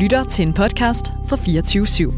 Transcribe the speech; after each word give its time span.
lytter 0.00 0.24
til 0.24 0.46
en 0.46 0.54
podcast 0.54 1.06
fra 1.26 1.36
24 1.36 1.86
/7. 1.86 2.12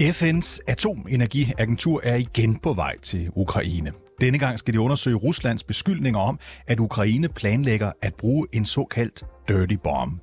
FN's 0.00 0.58
atomenergiagentur 0.66 2.00
er 2.04 2.16
igen 2.16 2.56
på 2.56 2.72
vej 2.72 2.98
til 2.98 3.30
Ukraine. 3.34 3.92
Denne 4.20 4.38
gang 4.38 4.58
skal 4.58 4.74
de 4.74 4.80
undersøge 4.80 5.16
Ruslands 5.16 5.62
beskyldninger 5.62 6.20
om, 6.20 6.38
at 6.66 6.80
Ukraine 6.80 7.28
planlægger 7.28 7.92
at 8.02 8.14
bruge 8.14 8.46
en 8.52 8.64
såkaldt 8.64 9.24
dirty 9.48 9.74
bomb. 9.74 10.20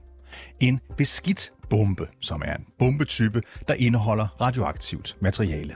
En 0.59 0.79
beskidt 0.97 1.51
bombe, 1.69 2.07
som 2.21 2.41
er 2.45 2.55
en 2.55 2.65
bombetype, 2.79 3.41
der 3.67 3.73
indeholder 3.73 4.41
radioaktivt 4.41 5.17
materiale. 5.21 5.75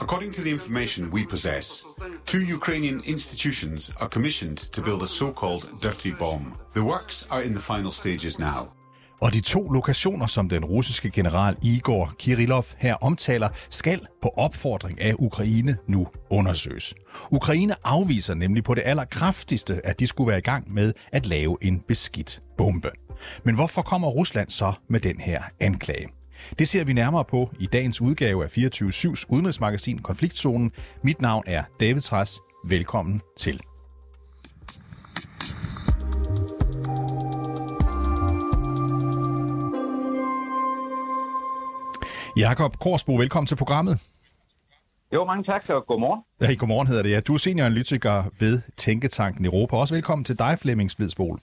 According 0.00 0.34
to 0.34 0.42
the 0.42 0.50
information 0.50 1.12
we 1.12 1.26
possess, 1.30 1.84
two 2.26 2.42
Ukrainian 2.58 3.02
institutions 3.04 3.90
are 4.00 4.08
commissioned 4.08 4.58
to 4.72 4.82
build 4.82 5.02
a 5.02 5.06
so-called 5.06 5.64
dirty 5.82 6.12
bomb. 6.18 6.44
The 6.74 6.82
works 6.82 7.26
are 7.30 7.42
in 7.44 7.50
the 7.50 7.60
final 7.60 7.92
stages 7.92 8.38
now. 8.38 8.68
Og 9.20 9.32
de 9.34 9.40
to 9.40 9.68
lokationer, 9.68 10.26
som 10.26 10.48
den 10.48 10.64
russiske 10.64 11.10
general 11.10 11.56
Igor 11.62 12.14
Kirillov 12.18 12.64
her 12.76 12.94
omtaler, 12.94 13.48
skal 13.70 14.06
på 14.22 14.28
opfordring 14.28 15.00
af 15.00 15.14
Ukraine 15.18 15.76
nu 15.88 16.08
undersøges. 16.30 16.94
Ukraine 17.30 17.74
afviser 17.84 18.34
nemlig 18.34 18.64
på 18.64 18.74
det 18.74 18.82
allerkraftigste, 18.84 19.86
at 19.86 20.00
de 20.00 20.06
skulle 20.06 20.28
være 20.28 20.38
i 20.38 20.42
gang 20.42 20.72
med 20.74 20.92
at 21.12 21.26
lave 21.26 21.56
en 21.62 21.80
beskidt 21.88 22.42
bombe. 22.58 22.90
Men 23.44 23.54
hvorfor 23.54 23.82
kommer 23.82 24.08
Rusland 24.08 24.50
så 24.50 24.72
med 24.88 25.00
den 25.00 25.20
her 25.20 25.42
anklage? 25.60 26.17
Det 26.58 26.68
ser 26.68 26.84
vi 26.84 26.92
nærmere 26.92 27.24
på 27.24 27.50
i 27.60 27.66
dagens 27.66 28.00
udgave 28.00 28.44
af 28.44 28.58
24-7's 28.58 29.24
udenrigsmagasin 29.28 29.98
Konfliktzonen. 29.98 30.72
Mit 31.02 31.20
navn 31.20 31.44
er 31.46 31.62
David 31.80 32.00
Træs. 32.00 32.40
Velkommen 32.64 33.20
til. 33.38 33.60
Jakob 42.36 42.78
Korsbo, 42.78 43.14
velkommen 43.14 43.46
til 43.46 43.56
programmet. 43.56 44.02
Jo, 45.14 45.24
mange 45.24 45.44
tak, 45.44 45.70
og 45.70 45.86
godmorgen. 45.86 46.22
Ja, 46.40 46.54
godmorgen 46.54 46.86
hedder 46.86 47.02
det. 47.02 47.10
Ja. 47.10 47.20
Du 47.20 47.34
er 47.34 47.38
senioranalytiker 47.38 48.24
ved 48.38 48.60
Tænketanken 48.76 49.44
Europa. 49.44 49.76
Også 49.76 49.94
velkommen 49.94 50.24
til 50.24 50.38
dig, 50.38 50.58
Flemming 50.58 50.90
Splidsbol. 50.90 51.40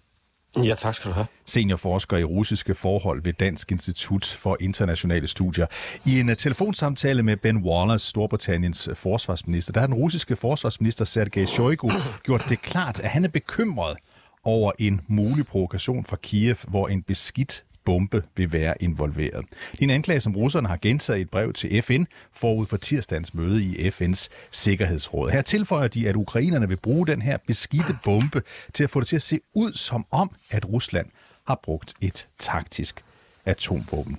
Ja, 0.64 0.76
tak 0.76 0.96
skal 0.96 1.10
du 1.10 1.14
have. 1.14 1.28
Seniorforsker 1.46 2.18
i 2.18 2.24
russiske 2.24 2.76
forhold 2.76 3.24
ved 3.24 3.34
Dansk 3.34 3.72
Institut 3.72 4.26
for 4.26 4.58
Internationale 4.60 5.28
Studier. 5.28 5.68
I 6.06 6.20
en 6.20 6.36
telefonsamtale 6.36 7.24
med 7.24 7.38
Ben 7.38 7.58
Wallace, 7.58 8.08
Storbritanniens 8.08 8.90
forsvarsminister, 8.94 9.74
der 9.74 9.80
har 9.80 9.88
den 9.88 9.96
russiske 9.96 10.36
forsvarsminister 10.36 11.06
Sergej 11.06 11.46
Shoigu 11.46 11.92
gjort 12.26 12.46
det 12.50 12.62
klart, 12.62 13.00
at 13.00 13.10
han 13.10 13.24
er 13.24 13.30
bekymret 13.30 13.98
over 14.44 14.72
en 14.80 15.02
mulig 15.08 15.48
provokation 15.48 16.06
fra 16.06 16.18
Kiev, 16.22 16.58
hvor 16.68 16.88
en 16.88 17.02
beskidt 17.02 17.64
bombe 17.86 18.24
vil 18.36 18.54
være 18.54 18.84
involveret. 18.84 19.46
Det 19.72 19.80
er 19.80 19.84
en 19.84 19.90
anklage, 19.90 20.20
som 20.20 20.36
russerne 20.36 20.68
har 20.68 20.78
gentaget 20.82 21.20
i 21.20 21.22
et 21.22 21.30
brev 21.30 21.54
til 21.54 21.82
FN 21.82 22.04
forud 22.34 22.66
for 22.66 22.78
tirsdagens 22.78 23.34
møde 23.34 23.64
i 23.64 23.90
FN's 23.90 24.28
Sikkerhedsråd. 24.52 25.30
Her 25.30 25.42
tilføjer 25.42 25.88
de, 25.88 26.10
at 26.10 26.16
ukrainerne 26.16 26.68
vil 26.68 26.78
bruge 26.78 27.08
den 27.08 27.22
her 27.22 27.38
beskidte 27.48 27.98
bombe 28.04 28.42
til 28.74 28.84
at 28.84 28.90
få 28.90 29.00
det 29.00 29.08
til 29.08 29.16
at 29.16 29.22
se 29.22 29.40
ud 29.54 29.74
som 29.74 30.06
om, 30.12 30.32
at 30.52 30.70
Rusland 30.70 31.08
har 31.48 31.60
brugt 31.64 31.94
et 32.02 32.28
taktisk 32.40 33.04
atomvåben. 33.46 34.18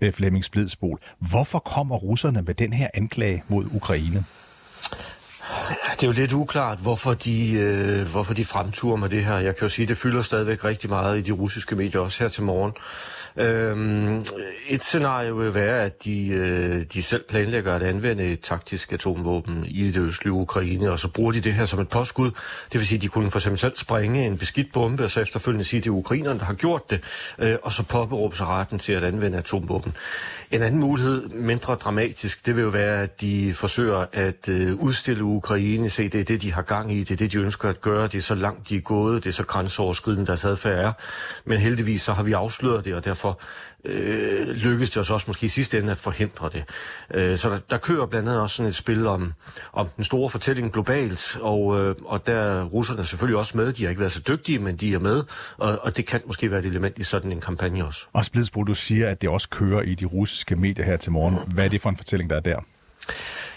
Øh, 0.00 0.12
Flemming 0.12 0.44
Splidsbol, 0.44 0.98
hvorfor 1.18 1.58
kommer 1.58 1.96
russerne 1.96 2.42
med 2.42 2.54
den 2.54 2.72
her 2.72 2.88
anklage 2.94 3.42
mod 3.48 3.64
Ukraine? 3.74 4.24
Det 5.92 6.02
er 6.02 6.06
jo 6.06 6.12
lidt 6.12 6.32
uklart, 6.32 6.78
hvorfor 6.78 7.14
de, 7.14 7.52
øh, 7.52 8.06
hvorfor 8.06 8.34
de 8.34 8.44
fremturer 8.44 8.96
med 8.96 9.08
det 9.08 9.24
her. 9.24 9.38
Jeg 9.38 9.56
kan 9.56 9.62
jo 9.62 9.68
sige, 9.68 9.82
at 9.84 9.88
det 9.88 9.98
fylder 9.98 10.22
stadigvæk 10.22 10.64
rigtig 10.64 10.90
meget 10.90 11.18
i 11.18 11.22
de 11.22 11.32
russiske 11.32 11.76
medier, 11.76 12.00
også 12.00 12.22
her 12.22 12.28
til 12.28 12.42
morgen. 12.42 12.72
Øhm, 13.36 14.24
et 14.68 14.82
scenarie 14.82 15.36
vil 15.36 15.54
være, 15.54 15.82
at 15.82 16.04
de, 16.04 16.28
øh, 16.28 16.82
de 16.92 17.02
selv 17.02 17.24
planlægger 17.28 17.74
at 17.74 17.82
anvende 17.82 18.24
et 18.24 18.40
taktisk 18.40 18.92
atomvåben 18.92 19.64
i 19.68 19.90
det 19.90 20.00
østlige 20.00 20.32
Ukraine, 20.32 20.90
og 20.90 21.00
så 21.00 21.08
bruger 21.08 21.32
de 21.32 21.40
det 21.40 21.52
her 21.52 21.64
som 21.64 21.80
et 21.80 21.88
påskud. 21.88 22.30
Det 22.72 22.80
vil 22.80 22.86
sige, 22.86 22.96
at 22.96 23.02
de 23.02 23.08
kunne 23.08 23.30
for 23.30 23.38
eksempel 23.38 23.58
selv 23.58 23.76
springe 23.76 24.26
en 24.26 24.38
beskidt 24.38 24.72
bombe, 24.72 25.04
og 25.04 25.10
så 25.10 25.20
efterfølgende 25.20 25.64
sige, 25.64 25.78
at 25.78 25.84
det 25.84 25.90
er 25.90 25.94
ukrainerne, 25.94 26.38
der 26.38 26.44
har 26.44 26.54
gjort 26.54 26.90
det, 26.90 27.00
øh, 27.38 27.56
og 27.62 27.72
så 27.72 27.82
påberåbe 27.82 28.36
sig 28.36 28.46
retten 28.46 28.78
til 28.78 28.92
at 28.92 29.04
anvende 29.04 29.38
atomvåben. 29.38 29.96
En 30.50 30.62
anden 30.62 30.80
mulighed, 30.80 31.28
mindre 31.28 31.74
dramatisk, 31.74 32.46
det 32.46 32.56
vil 32.56 32.62
jo 32.62 32.68
være, 32.68 33.02
at 33.02 33.20
de 33.20 33.54
forsøger 33.54 34.06
at 34.12 34.48
øh, 34.48 34.74
udstille 34.74 35.24
Ukraine, 35.36 35.90
se 35.90 36.08
det 36.08 36.20
er 36.20 36.24
det, 36.24 36.42
de 36.42 36.52
har 36.52 36.62
gang 36.62 36.92
i, 36.92 37.00
det 37.00 37.10
er 37.10 37.16
det, 37.16 37.32
de 37.32 37.38
ønsker 37.38 37.68
at 37.68 37.80
gøre, 37.80 38.02
det 38.02 38.14
er 38.14 38.22
så 38.22 38.34
langt 38.34 38.68
de 38.68 38.76
er 38.76 38.80
gået, 38.80 39.24
det 39.24 39.30
er 39.30 39.34
så 39.34 39.44
grænseoverskridende, 39.44 40.26
deres 40.26 40.44
adfærd 40.44 40.84
er. 40.84 40.92
Men 41.44 41.58
heldigvis 41.58 42.02
så 42.02 42.12
har 42.12 42.22
vi 42.22 42.32
afsløret 42.32 42.84
det, 42.84 42.94
og 42.94 43.04
derfor 43.04 43.40
øh, 43.84 44.48
lykkedes 44.48 44.90
det 44.90 45.00
os 45.00 45.10
også 45.10 45.24
måske 45.26 45.46
i 45.46 45.48
sidste 45.48 45.78
ende 45.78 45.90
at 45.90 45.98
forhindre 45.98 46.50
det. 46.52 46.64
Øh, 47.14 47.38
så 47.38 47.50
der, 47.50 47.58
der 47.70 47.78
kører 47.78 48.06
blandt 48.06 48.28
andet 48.28 48.42
også 48.42 48.56
sådan 48.56 48.68
et 48.68 48.74
spil 48.74 49.06
om, 49.06 49.32
om 49.72 49.88
den 49.96 50.04
store 50.04 50.30
fortælling 50.30 50.72
globalt, 50.72 51.38
og, 51.40 51.80
øh, 51.80 51.94
og 52.04 52.26
der 52.26 52.32
er 52.32 52.64
russerne 52.64 53.04
selvfølgelig 53.04 53.38
også 53.38 53.56
med. 53.56 53.72
De 53.72 53.82
har 53.82 53.90
ikke 53.90 54.00
været 54.00 54.12
så 54.12 54.20
dygtige, 54.28 54.58
men 54.58 54.76
de 54.76 54.94
er 54.94 54.98
med, 54.98 55.22
og, 55.56 55.78
og 55.82 55.96
det 55.96 56.06
kan 56.06 56.20
måske 56.26 56.50
være 56.50 56.60
et 56.60 56.66
element 56.66 56.98
i 56.98 57.02
sådan 57.02 57.32
en 57.32 57.40
kampagne 57.40 57.86
også. 57.86 58.00
Og 58.12 58.24
Splidsbro, 58.24 58.64
du 58.64 58.74
siger, 58.74 59.10
at 59.10 59.22
det 59.22 59.30
også 59.30 59.48
kører 59.48 59.82
i 59.82 59.94
de 59.94 60.04
russiske 60.04 60.56
medier 60.56 60.84
her 60.84 60.96
til 60.96 61.12
morgen. 61.12 61.38
Hvad 61.54 61.64
er 61.64 61.68
det 61.68 61.80
for 61.80 61.90
en 61.90 61.96
fortælling, 61.96 62.30
der 62.30 62.36
er 62.36 62.40
der? 62.40 62.56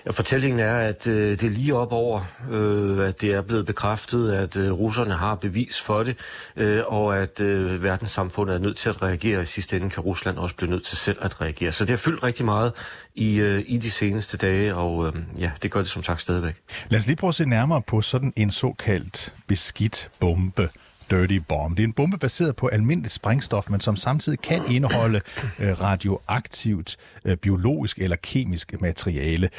Ja, 0.07 0.11
fortællingen 0.11 0.59
er, 0.59 0.77
at 0.77 1.07
øh, 1.07 1.31
det 1.31 1.43
er 1.43 1.49
lige 1.49 1.75
op 1.75 1.91
over, 1.91 2.21
øh, 2.51 3.07
at 3.07 3.21
det 3.21 3.33
er 3.33 3.41
blevet 3.41 3.65
bekræftet, 3.65 4.33
at 4.33 4.55
øh, 4.55 4.71
russerne 4.71 5.13
har 5.13 5.35
bevis 5.35 5.81
for 5.81 6.03
det, 6.03 6.17
øh, 6.55 6.83
og 6.87 7.17
at 7.17 7.39
øh, 7.39 7.83
verdenssamfundet 7.83 8.55
er 8.55 8.59
nødt 8.59 8.77
til 8.77 8.89
at 8.89 9.01
reagere. 9.01 9.41
I 9.41 9.45
sidste 9.45 9.75
ende 9.75 9.89
kan 9.89 10.03
Rusland 10.03 10.37
også 10.37 10.55
blive 10.55 10.69
nødt 10.69 10.85
til 10.85 10.97
selv 10.97 11.17
at 11.21 11.41
reagere. 11.41 11.71
Så 11.71 11.83
det 11.83 11.89
har 11.89 11.97
fyldt 11.97 12.23
rigtig 12.23 12.45
meget 12.45 12.73
i, 13.15 13.35
øh, 13.35 13.63
i 13.67 13.77
de 13.77 13.91
seneste 13.91 14.37
dage, 14.37 14.75
og 14.75 15.07
øh, 15.07 15.13
ja, 15.39 15.51
det 15.61 15.71
gør 15.71 15.79
det 15.79 15.89
som 15.89 16.03
sagt 16.03 16.21
stadigvæk. 16.21 16.55
Lad 16.89 16.99
os 16.99 17.07
lige 17.07 17.15
prøve 17.15 17.29
at 17.29 17.35
se 17.35 17.45
nærmere 17.45 17.81
på 17.81 18.01
sådan 18.01 18.33
en 18.35 18.51
såkaldt 18.51 19.33
beskidt 19.47 20.09
bombe. 20.19 20.69
Dirty 21.11 21.39
Bomb. 21.49 21.77
Det 21.77 21.83
er 21.83 21.87
en 21.87 21.99
bombe 21.99 22.17
baseret 22.17 22.55
på 22.55 22.67
almindeligt 22.67 23.13
sprængstof, 23.19 23.69
men 23.69 23.79
som 23.79 23.95
samtidig 23.95 24.39
kan 24.39 24.61
indeholde 24.75 25.19
øh, 25.63 25.73
radioaktivt, 25.87 26.89
øh, 27.27 27.37
biologisk 27.37 27.95
eller 27.99 28.17
kemisk 28.31 28.81
materiale. 28.81 29.49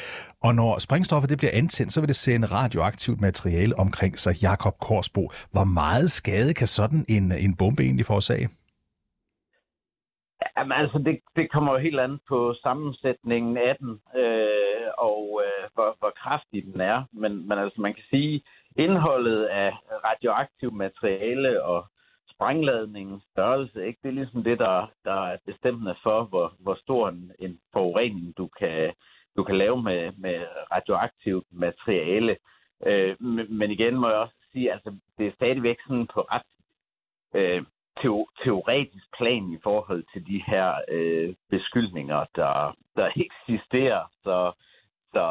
Og 0.46 0.54
når 0.54 0.78
sprængstoffet 0.78 1.30
det 1.30 1.38
bliver 1.38 1.54
antændt, 1.54 1.92
så 1.92 2.00
vil 2.00 2.08
det 2.08 2.16
sende 2.16 2.46
radioaktivt 2.46 3.20
materiale 3.20 3.78
omkring 3.78 4.18
sig. 4.18 4.42
Jakob 4.42 4.74
Korsbo, 4.80 5.30
hvor 5.52 5.64
meget 5.64 6.10
skade 6.10 6.54
kan 6.54 6.66
sådan 6.66 7.04
en, 7.08 7.32
en 7.32 7.56
bombe 7.56 7.82
egentlig 7.82 8.06
forårsage? 8.06 8.48
Jamen 10.56 10.78
altså, 10.82 10.98
det, 10.98 11.20
det 11.36 11.50
kommer 11.52 11.72
jo 11.72 11.78
helt 11.78 12.00
an 12.00 12.18
på 12.28 12.54
sammensætningen 12.62 13.56
af 13.56 13.76
den, 13.80 13.90
øh, 14.20 14.86
og 14.98 15.42
øh, 15.44 15.64
hvor, 15.74 15.96
hvor 15.98 16.12
kraftig 16.22 16.64
den 16.64 16.80
er. 16.80 16.98
Men, 17.12 17.48
men 17.48 17.58
altså, 17.58 17.80
man 17.80 17.94
kan 17.94 18.04
sige, 18.10 18.42
indholdet 18.78 19.44
af 19.44 19.72
radioaktivt 20.04 20.74
materiale 20.74 21.62
og 21.62 21.86
sprængladningens 22.30 23.24
størrelse, 23.32 23.86
ikke? 23.86 23.98
det 24.02 24.08
er 24.08 24.12
ligesom 24.12 24.44
det, 24.44 24.58
der, 24.58 24.90
der 25.04 25.26
er 25.30 25.36
bestemmende 25.46 25.94
for, 26.02 26.24
hvor, 26.24 26.54
hvor 26.58 26.74
stor 26.74 27.08
en, 27.08 27.32
en 27.38 27.60
forurening 27.72 28.36
du 28.36 28.48
kan, 28.58 28.92
du 29.36 29.44
kan 29.44 29.58
lave 29.58 29.82
med, 29.82 30.12
med 30.18 30.46
radioaktivt 30.72 31.46
materiale. 31.50 32.36
Øh, 32.86 33.16
men 33.50 33.70
igen 33.70 33.94
må 33.94 34.08
jeg 34.08 34.18
også 34.18 34.34
sige, 34.52 34.72
altså 34.72 34.96
det 35.18 35.26
er 35.26 35.32
stadigvæk 35.32 35.76
sådan 35.86 36.06
på 36.14 36.20
ret 36.20 36.50
øh, 37.34 37.62
teoretisk 38.44 39.06
plan 39.18 39.52
i 39.52 39.58
forhold 39.62 40.04
til 40.12 40.26
de 40.26 40.42
her 40.46 40.74
øh, 40.88 41.34
beskyldninger, 41.50 42.24
der, 42.36 42.76
der 42.96 43.10
eksisterer. 43.16 44.04
Så, 44.22 44.52
så 45.12 45.24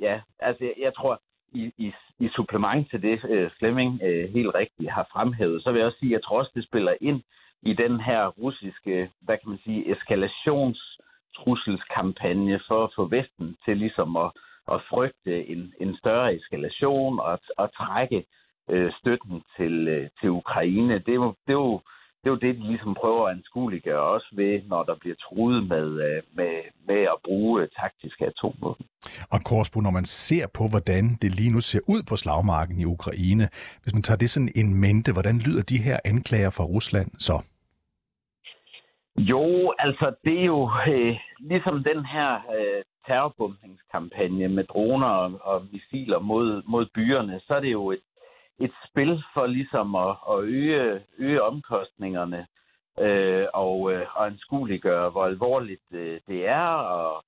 ja, 0.00 0.20
altså 0.38 0.64
jeg, 0.64 0.74
jeg 0.78 0.94
tror, 0.94 1.20
i, 1.54 1.72
i, 1.78 1.92
i 2.18 2.28
supplement 2.28 2.90
til 2.90 3.02
det, 3.02 3.20
øh, 3.28 3.50
Flemming 3.58 4.00
øh, 4.02 4.30
helt 4.30 4.54
rigtigt 4.54 4.90
har 4.90 5.08
fremhævet, 5.12 5.62
så 5.62 5.72
vil 5.72 5.78
jeg 5.78 5.86
også 5.86 5.98
sige, 5.98 6.10
at 6.10 6.12
jeg 6.12 6.24
tror 6.24 6.38
også, 6.38 6.52
det 6.54 6.64
spiller 6.64 6.94
ind 7.00 7.22
i 7.62 7.72
den 7.72 8.00
her 8.00 8.26
russiske, 8.26 9.10
hvad 9.20 9.38
kan 9.38 9.50
man 9.50 9.58
sige, 9.64 9.92
eskalationstrusselskampagne 9.92 12.60
for 12.68 12.84
at 12.84 12.90
få 12.96 13.06
Vesten 13.06 13.56
til 13.64 13.76
ligesom 13.76 14.16
at, 14.16 14.30
at 14.72 14.80
frygte 14.90 15.48
en, 15.48 15.74
en 15.80 15.96
større 15.96 16.34
eskalation 16.34 17.20
og 17.20 17.32
at 17.58 17.70
trække 17.76 18.24
øh, 18.70 18.92
støtten 19.00 19.42
til, 19.56 19.88
øh, 19.88 20.08
til 20.20 20.30
Ukraine. 20.30 20.98
Det 20.98 21.08
er 21.08 21.14
jo, 21.14 21.34
det 21.46 21.52
er 21.52 21.60
jo 21.66 21.80
det 22.22 22.28
er 22.30 22.34
jo 22.36 22.44
det, 22.46 22.56
de 22.56 22.66
ligesom 22.66 22.94
prøver 22.94 23.28
at 23.28 23.36
anskueliggøre 23.36 24.02
også 24.14 24.28
ved, 24.32 24.62
når 24.68 24.82
der 24.82 24.94
bliver 25.00 25.16
truet 25.16 25.68
med, 25.68 25.86
øh, 26.06 26.22
med, 26.38 26.52
med 26.86 27.02
at 27.14 27.18
bruge 27.24 27.68
taktiske 27.80 28.26
atomvåben. 28.26 28.86
Og 29.30 29.40
Korsbo, 29.44 29.80
når 29.80 29.90
man 29.90 30.04
ser 30.04 30.46
på, 30.54 30.64
hvordan 30.72 31.04
det 31.22 31.30
lige 31.40 31.52
nu 31.52 31.60
ser 31.60 31.80
ud 31.88 32.02
på 32.08 32.16
slagmarken 32.16 32.78
i 32.78 32.84
Ukraine, 32.84 33.48
hvis 33.82 33.94
man 33.94 34.02
tager 34.02 34.18
det 34.18 34.30
sådan 34.30 34.52
en 34.56 34.80
mente, 34.80 35.12
hvordan 35.12 35.38
lyder 35.38 35.62
de 35.62 35.78
her 35.86 35.98
anklager 36.04 36.50
fra 36.50 36.64
Rusland 36.64 37.10
så? 37.18 37.36
Jo, 39.16 39.74
altså 39.78 40.14
det 40.24 40.40
er 40.40 40.44
jo 40.44 40.70
øh, 40.88 41.16
ligesom 41.40 41.84
den 41.90 42.04
her 42.04 42.30
øh, 42.56 42.82
terrorbombningskampagne 43.06 44.48
med 44.48 44.64
droner 44.64 45.08
og, 45.08 45.40
og 45.42 45.66
missiler 45.72 46.18
mod, 46.18 46.62
mod 46.66 46.86
byerne, 46.94 47.40
så 47.46 47.54
er 47.54 47.60
det 47.60 47.72
jo 47.72 47.90
et, 47.90 48.00
et 48.64 48.72
spil 48.88 49.22
for 49.34 49.46
ligesom 49.46 49.94
at, 49.94 50.16
at 50.30 50.38
øge, 50.42 51.02
øge 51.18 51.42
omkostningerne 51.42 52.46
øh, 53.00 53.46
og, 53.54 53.92
øh, 53.92 54.06
og 54.14 54.26
anskueliggøre, 54.26 55.10
hvor 55.10 55.24
alvorligt 55.24 55.88
øh, 55.92 56.20
det 56.28 56.48
er, 56.48 56.66
og 56.98 57.24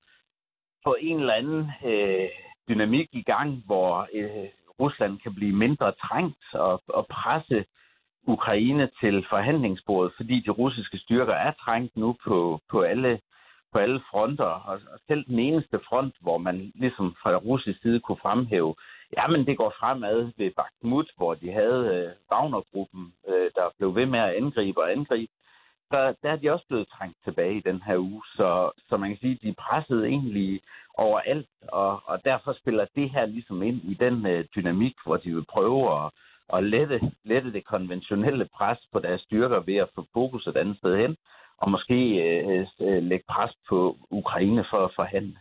få 0.83 0.95
en 0.99 1.19
eller 1.19 1.33
anden 1.33 1.71
øh, 1.85 2.29
dynamik 2.69 3.09
i 3.11 3.23
gang, 3.23 3.63
hvor 3.65 4.07
øh, 4.13 4.49
Rusland 4.79 5.19
kan 5.19 5.35
blive 5.35 5.55
mindre 5.55 5.91
trængt 5.91 6.45
og, 6.53 6.83
og 6.87 7.07
presse 7.07 7.65
Ukraine 8.27 8.89
til 8.99 9.25
forhandlingsbordet, 9.29 10.13
fordi 10.17 10.39
de 10.45 10.51
russiske 10.51 10.97
styrker 10.97 11.33
er 11.33 11.51
trængt 11.51 11.97
nu 11.97 12.15
på, 12.25 12.59
på 12.71 12.81
alle 12.81 13.19
på 13.71 13.79
alle 13.79 14.01
fronter, 14.11 14.53
og, 14.69 14.79
og 14.93 14.99
selv 15.07 15.25
den 15.25 15.39
eneste 15.39 15.79
front, 15.89 16.15
hvor 16.21 16.37
man 16.37 16.71
ligesom 16.75 17.15
fra 17.21 17.35
russisk 17.35 17.81
side 17.81 17.99
kunne 17.99 18.17
fremhæve, 18.21 18.75
jamen 19.17 19.45
det 19.45 19.57
går 19.57 19.73
fremad 19.79 20.31
ved 20.37 20.51
Bakhmut, 20.51 21.11
hvor 21.17 21.33
de 21.33 21.51
havde 21.51 21.81
øh, 21.95 22.11
Wagner-gruppen, 22.31 23.13
øh, 23.27 23.51
der 23.55 23.65
blev 23.77 23.95
ved 23.95 24.05
med 24.05 24.19
at 24.19 24.35
angribe 24.35 24.81
og 24.81 24.91
angribe, 24.91 25.31
så 25.91 26.15
der 26.23 26.31
er 26.31 26.35
de 26.35 26.51
også 26.53 26.65
blevet 26.67 26.87
trængt 26.87 27.17
tilbage 27.23 27.57
i 27.57 27.67
den 27.69 27.81
her 27.81 27.97
uge. 27.97 28.21
Så, 28.35 28.71
så 28.89 28.97
man 28.97 29.09
kan 29.09 29.19
sige, 29.19 29.31
at 29.31 29.41
de 29.41 29.53
pressede 29.53 30.07
egentlig 30.07 30.61
overalt, 30.93 31.49
og, 31.67 32.01
og 32.05 32.25
derfor 32.25 32.53
spiller 32.53 32.85
det 32.95 33.09
her 33.09 33.25
ligesom 33.25 33.63
ind 33.63 33.81
i 33.83 33.93
den 33.93 34.25
øh, 34.25 34.45
dynamik, 34.55 34.95
hvor 35.05 35.17
de 35.17 35.35
vil 35.35 35.45
prøve 35.45 36.05
at, 36.05 36.11
at 36.53 36.63
lette, 36.63 37.11
lette 37.23 37.53
det 37.53 37.65
konventionelle 37.65 38.45
pres 38.53 38.77
på 38.93 38.99
deres 38.99 39.21
styrker 39.21 39.59
ved 39.59 39.75
at 39.75 39.89
få 39.95 40.05
fokus 40.13 40.47
et 40.47 40.57
andet 40.57 40.77
sted 40.77 40.97
hen, 40.97 41.17
og 41.57 41.71
måske 41.71 41.99
øh, 42.25 42.67
øh, 42.81 43.03
lægge 43.03 43.25
pres 43.29 43.51
på 43.69 43.97
Ukraine 44.09 44.65
for 44.69 44.85
at 44.85 44.95
forhandle. 44.95 45.37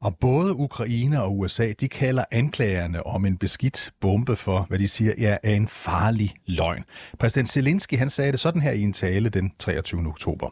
Og 0.00 0.16
både 0.20 0.54
Ukraine 0.54 1.22
og 1.22 1.38
USA, 1.38 1.72
de 1.80 1.88
kalder 1.88 2.24
anklagerne 2.30 3.06
om 3.06 3.26
en 3.26 3.36
beskidt 3.36 3.92
bombe 4.00 4.36
for, 4.36 4.66
hvad 4.68 4.78
de 4.78 4.88
siger, 4.88 5.12
ja, 5.18 5.36
er 5.42 5.54
en 5.54 5.68
farlig 5.68 6.34
løgn. 6.46 6.84
Præsident 7.18 7.48
Zelensky, 7.48 7.98
han 7.98 8.10
sagde 8.10 8.32
det 8.32 8.40
sådan 8.40 8.62
her 8.62 8.72
i 8.72 8.82
en 8.82 8.92
tale 8.92 9.28
den 9.28 9.52
23. 9.58 10.06
oktober. 10.08 10.48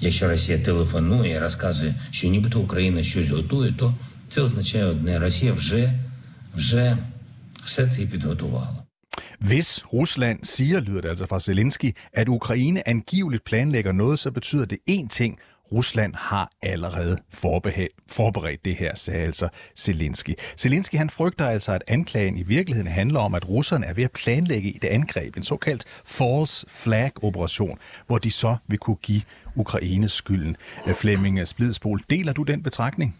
Якщо 0.00 0.28
Росія 0.28 0.58
телефонує 0.58 1.32
і 1.32 1.38
розказує, 1.38 1.94
що 2.10 2.28
нібито 2.28 2.60
Україна 2.60 3.02
щось 3.02 3.28
готує, 3.28 3.74
то 3.78 3.94
це 4.28 4.42
означає 4.42 4.84
одне: 4.84 5.18
Росія 5.18 5.52
вже, 5.52 5.92
вже 6.54 6.96
все 7.64 7.86
це 7.86 8.06
підготувала. 8.06 8.84
Hvis 9.40 9.84
Rusland 9.92 10.38
siger, 10.44 10.80
lyder 10.80 11.00
det 11.00 11.08
altså 11.08 11.26
fra 11.26 11.38
Zelensky, 11.38 11.92
at 12.12 12.28
Ukraine 12.28 12.88
angiveligt 12.88 13.44
planlægger 13.44 13.92
noget, 13.92 14.18
så 14.18 14.30
betyder 14.30 14.64
det 14.64 14.78
én 14.90 15.08
ting. 15.08 15.38
Rusland 15.71 16.15
har 16.15 16.51
allerede 16.61 17.17
forberedt 18.07 18.65
det 18.65 18.75
her, 18.75 18.95
sagde 18.95 19.25
altså 19.25 19.49
Zelensky. 19.77 20.33
Zelensky 20.57 20.95
han 20.95 21.09
frygter 21.09 21.47
altså, 21.47 21.71
at 21.71 21.83
anklagen 21.87 22.37
i 22.37 22.43
virkeligheden 22.43 22.91
handler 22.91 23.19
om, 23.19 23.35
at 23.35 23.49
russerne 23.49 23.85
er 23.85 23.93
ved 23.93 24.03
at 24.03 24.11
planlægge 24.11 24.75
et 24.75 24.85
angreb, 24.85 25.37
en 25.37 25.43
såkaldt 25.43 25.85
false 26.05 26.65
flag 26.69 27.11
operation, 27.23 27.79
hvor 28.07 28.17
de 28.17 28.31
så 28.31 28.57
vil 28.67 28.79
kunne 28.79 28.95
give 28.95 29.21
Ukraines 29.55 30.11
skylden. 30.11 30.57
Øh, 30.87 30.93
Flemming 30.93 31.47
Splidsbol, 31.47 32.01
deler 32.09 32.33
du 32.33 32.43
den 32.43 32.63
betragtning? 32.63 33.15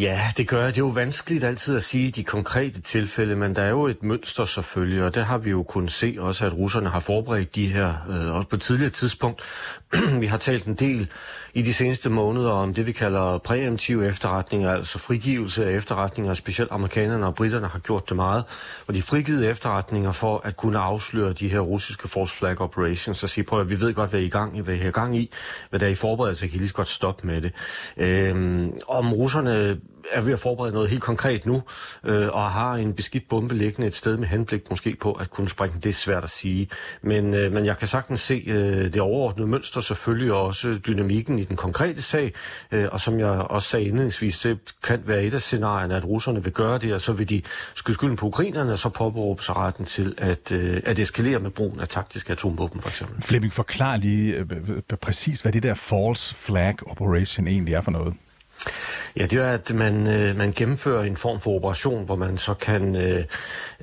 Ja, 0.00 0.20
det 0.36 0.48
gør 0.48 0.66
det. 0.66 0.74
er 0.74 0.78
jo 0.78 0.86
vanskeligt 0.86 1.44
altid 1.44 1.76
at 1.76 1.82
sige 1.82 2.10
de 2.10 2.24
konkrete 2.24 2.80
tilfælde, 2.80 3.36
men 3.36 3.56
der 3.56 3.62
er 3.62 3.70
jo 3.70 3.86
et 3.86 4.02
mønster 4.02 4.44
selvfølgelig, 4.44 5.04
og 5.04 5.14
det 5.14 5.24
har 5.24 5.38
vi 5.38 5.50
jo 5.50 5.62
kunnet 5.62 5.92
se 5.92 6.16
også, 6.18 6.46
at 6.46 6.52
russerne 6.52 6.88
har 6.88 7.00
forberedt 7.00 7.54
de 7.54 7.66
her, 7.66 7.94
øh, 8.10 8.36
også 8.36 8.48
på 8.48 8.56
et 8.56 8.62
tidligere 8.62 8.90
tidspunkt. 8.90 9.42
vi 10.20 10.26
har 10.26 10.38
talt 10.38 10.64
en 10.64 10.74
del 10.74 11.10
i 11.54 11.62
de 11.62 11.72
seneste 11.72 12.10
måneder 12.10 12.50
om 12.50 12.74
det, 12.74 12.86
vi 12.86 12.92
kalder 12.92 13.38
præemptive 13.38 14.06
efterretninger, 14.06 14.70
altså 14.70 14.98
frigivelse 14.98 15.66
af 15.66 15.76
efterretninger, 15.76 16.34
specielt 16.34 16.72
amerikanerne 16.72 17.26
og 17.26 17.34
britterne 17.34 17.66
har 17.66 17.78
gjort 17.78 18.08
det 18.08 18.16
meget, 18.16 18.44
og 18.86 18.94
de 18.94 19.02
frigivet 19.02 19.50
efterretninger 19.50 20.12
for 20.12 20.40
at 20.44 20.56
kunne 20.56 20.78
afsløre 20.78 21.32
de 21.32 21.48
her 21.48 21.60
russiske 21.60 22.08
force 22.08 22.36
flag 22.36 22.60
operations 22.60 23.22
og 23.22 23.30
sige, 23.30 23.44
prøv 23.44 23.60
at 23.60 23.70
vi 23.70 23.80
ved 23.80 23.94
godt, 23.94 24.10
hvad 24.10 24.20
I 24.20 24.22
er 24.22 24.26
i 24.26 24.30
gang 24.30 24.58
i, 24.58 24.60
hvad 24.60 24.74
I 24.74 24.80
er 24.80 24.88
i 24.88 24.90
gang 24.90 25.16
i, 25.16 25.30
hvad 25.70 25.80
der 25.80 25.86
er 25.86 25.90
i 25.90 25.94
forberedelse, 25.94 26.48
kan 26.48 26.54
I 26.54 26.58
lige 26.58 26.68
så 26.68 26.74
godt 26.74 26.88
stoppe 26.88 27.26
med 27.26 27.40
det. 27.40 27.52
Øh, 27.96 28.68
om 28.88 29.12
russerne 29.12 29.78
er 30.12 30.20
ved 30.20 30.32
at 30.32 30.38
forberede 30.38 30.72
noget 30.72 30.90
helt 30.90 31.02
konkret 31.02 31.46
nu, 31.46 31.62
øh, 32.04 32.28
og 32.28 32.50
har 32.50 32.74
en 32.74 32.94
beskidt 32.94 33.28
bombe 33.28 33.54
liggende 33.54 33.86
et 33.86 33.94
sted 33.94 34.16
med 34.16 34.28
henblik 34.28 34.70
måske 34.70 34.96
på 35.00 35.12
at 35.12 35.30
kunne 35.30 35.48
springe. 35.48 35.76
Det 35.82 35.88
er 35.88 35.92
svært 35.92 36.24
at 36.24 36.30
sige. 36.30 36.68
Men, 37.02 37.34
øh, 37.34 37.52
men 37.52 37.64
jeg 37.64 37.78
kan 37.78 37.88
sagtens 37.88 38.20
se 38.20 38.44
øh, 38.46 38.54
det 38.92 39.00
overordnede 39.00 39.48
mønster, 39.48 39.80
selvfølgelig 39.80 40.32
også 40.32 40.78
dynamikken 40.86 41.38
i 41.38 41.44
den 41.44 41.56
konkrete 41.56 42.02
sag. 42.02 42.32
Øh, 42.72 42.88
og 42.92 43.00
som 43.00 43.18
jeg 43.18 43.28
også 43.28 43.68
sagde 43.68 43.84
indledningsvis, 43.84 44.38
det 44.38 44.58
kan 44.82 45.02
være 45.06 45.22
et 45.22 45.34
af 45.34 45.40
scenarierne, 45.40 45.96
at 45.96 46.04
russerne 46.04 46.44
vil 46.44 46.52
gøre 46.52 46.78
det, 46.78 46.94
og 46.94 47.00
så 47.00 47.12
vil 47.12 47.28
de 47.28 47.42
skyde 47.74 47.94
skylden 47.94 48.16
på 48.16 48.26
ukrainerne, 48.26 48.72
og 48.72 48.78
så 48.78 48.88
påberåbe 48.88 49.44
sig 49.44 49.56
retten 49.56 49.84
til 49.84 50.14
at, 50.18 50.52
øh, 50.52 50.80
at 50.84 50.98
eskalere 50.98 51.38
med 51.38 51.50
brugen 51.50 51.80
af 51.80 51.88
taktiske 51.88 52.32
atomvåben, 52.32 52.80
for 52.80 52.88
eksempel. 52.88 53.22
Flemming, 53.22 53.52
forklar 53.52 53.96
lige 53.96 54.34
øh, 54.34 54.46
præcis, 55.00 55.40
hvad 55.40 55.52
det 55.52 55.62
der 55.62 55.74
false 55.74 56.34
flag 56.34 56.74
operation 56.86 57.48
egentlig 57.48 57.74
er 57.74 57.80
for 57.80 57.90
noget. 57.90 58.14
Ja, 59.16 59.26
det 59.26 59.38
er, 59.38 59.52
at 59.52 59.74
man, 59.74 60.06
øh, 60.06 60.36
man 60.36 60.52
gennemfører 60.52 61.02
en 61.02 61.16
form 61.16 61.40
for 61.40 61.50
operation, 61.50 62.04
hvor 62.04 62.16
man 62.16 62.38
så 62.38 62.54
kan, 62.54 62.96
øh, 62.96 63.24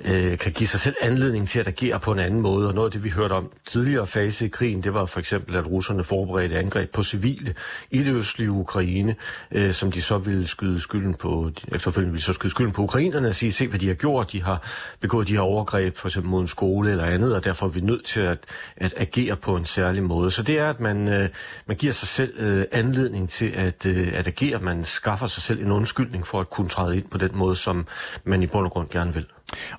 øh, 0.05 0.37
kan 0.37 0.51
give 0.51 0.67
sig 0.67 0.79
selv 0.79 0.95
anledning 1.01 1.47
til 1.47 1.59
at 1.59 1.67
agere 1.67 1.99
på 1.99 2.11
en 2.11 2.19
anden 2.19 2.41
måde. 2.41 2.67
Og 2.67 2.73
noget 2.73 2.87
af 2.87 2.91
det, 2.91 3.03
vi 3.03 3.09
hørte 3.09 3.33
om 3.33 3.51
tidligere 3.67 4.07
fase 4.07 4.45
i 4.45 4.49
krigen, 4.49 4.83
det 4.83 4.93
var 4.93 5.05
for 5.05 5.19
eksempel, 5.19 5.55
at 5.55 5.67
russerne 5.67 6.03
forberedte 6.03 6.57
angreb 6.57 6.91
på 6.91 7.03
civile 7.03 7.53
i 7.91 8.03
det 8.03 8.15
østlige 8.15 8.51
Ukraine, 8.51 9.15
øh, 9.51 9.73
som 9.73 9.91
de 9.91 10.01
så 10.01 10.17
ville 10.17 10.47
skyde 10.47 10.81
skylden 10.81 11.13
på, 11.13 11.51
efterfølgende 11.75 12.11
ville 12.11 12.23
så 12.23 12.33
skyde 12.33 12.51
skylden 12.51 12.71
på 12.71 12.81
ukrainerne 12.81 13.27
og 13.27 13.35
sige, 13.35 13.51
se 13.51 13.67
hvad 13.67 13.79
de 13.79 13.87
har 13.87 13.95
gjort, 13.95 14.31
de 14.31 14.43
har 14.43 14.63
begået 14.99 15.27
de 15.27 15.33
her 15.33 15.41
overgreb, 15.41 15.97
for 15.97 16.07
eksempel 16.07 16.29
mod 16.29 16.41
en 16.41 16.47
skole 16.47 16.91
eller 16.91 17.05
andet, 17.05 17.35
og 17.35 17.43
derfor 17.43 17.65
er 17.65 17.69
vi 17.69 17.81
nødt 17.81 18.05
til 18.05 18.21
at, 18.21 18.37
at 18.77 18.93
agere 18.97 19.35
på 19.35 19.55
en 19.55 19.65
særlig 19.65 20.03
måde. 20.03 20.31
Så 20.31 20.43
det 20.43 20.59
er, 20.59 20.69
at 20.69 20.79
man, 20.79 21.07
øh, 21.07 21.29
man 21.65 21.77
giver 21.77 21.93
sig 21.93 22.07
selv 22.07 22.33
øh, 22.39 22.65
anledning 22.71 23.29
til 23.29 23.51
at, 23.55 23.85
øh, 23.85 24.11
at 24.13 24.27
agere, 24.27 24.59
man 24.59 24.83
skaffer 24.83 25.18
sig 25.27 25.43
selv 25.43 25.65
en 25.65 25.71
undskyldning 25.71 26.27
for 26.27 26.39
at 26.39 26.49
kunne 26.49 26.69
træde 26.69 26.97
ind 26.97 27.09
på 27.11 27.17
den 27.17 27.37
måde, 27.37 27.55
som 27.55 27.87
man 28.23 28.43
i 28.43 28.47
bund 28.47 28.65
og 28.65 28.71
grund 28.71 28.89
gerne 28.89 29.13
vil. 29.13 29.25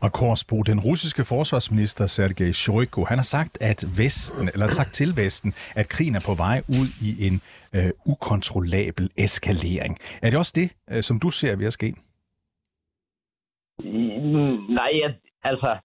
Og 0.03 0.13
Korsbo, 0.13 0.63
den 0.63 0.81
russiske 0.81 1.25
forsvarsminister 1.25 2.07
Sergej 2.07 2.53
Shoigu, 2.53 3.05
han 3.05 3.19
har 3.19 3.23
sagt, 3.23 3.59
at 3.61 3.85
Vesten, 3.99 4.49
eller 4.49 4.67
sagt 4.67 4.93
til 4.95 5.17
Vesten, 5.17 5.55
at 5.77 5.89
krigen 5.89 6.15
er 6.15 6.25
på 6.27 6.35
vej 6.35 6.63
ud 6.69 6.89
i 7.09 7.27
en 7.27 7.41
øh, 7.75 7.91
ukontrollabel 8.05 9.11
eskalering. 9.17 9.99
Er 10.23 10.31
det 10.31 10.39
også 10.39 10.53
det, 10.57 10.71
øh, 10.91 11.03
som 11.03 11.21
du 11.21 11.31
ser 11.31 11.57
ved 11.57 11.67
at 11.67 11.73
ske? 11.73 11.95
Nej, 14.81 14.93
altså, 15.43 15.79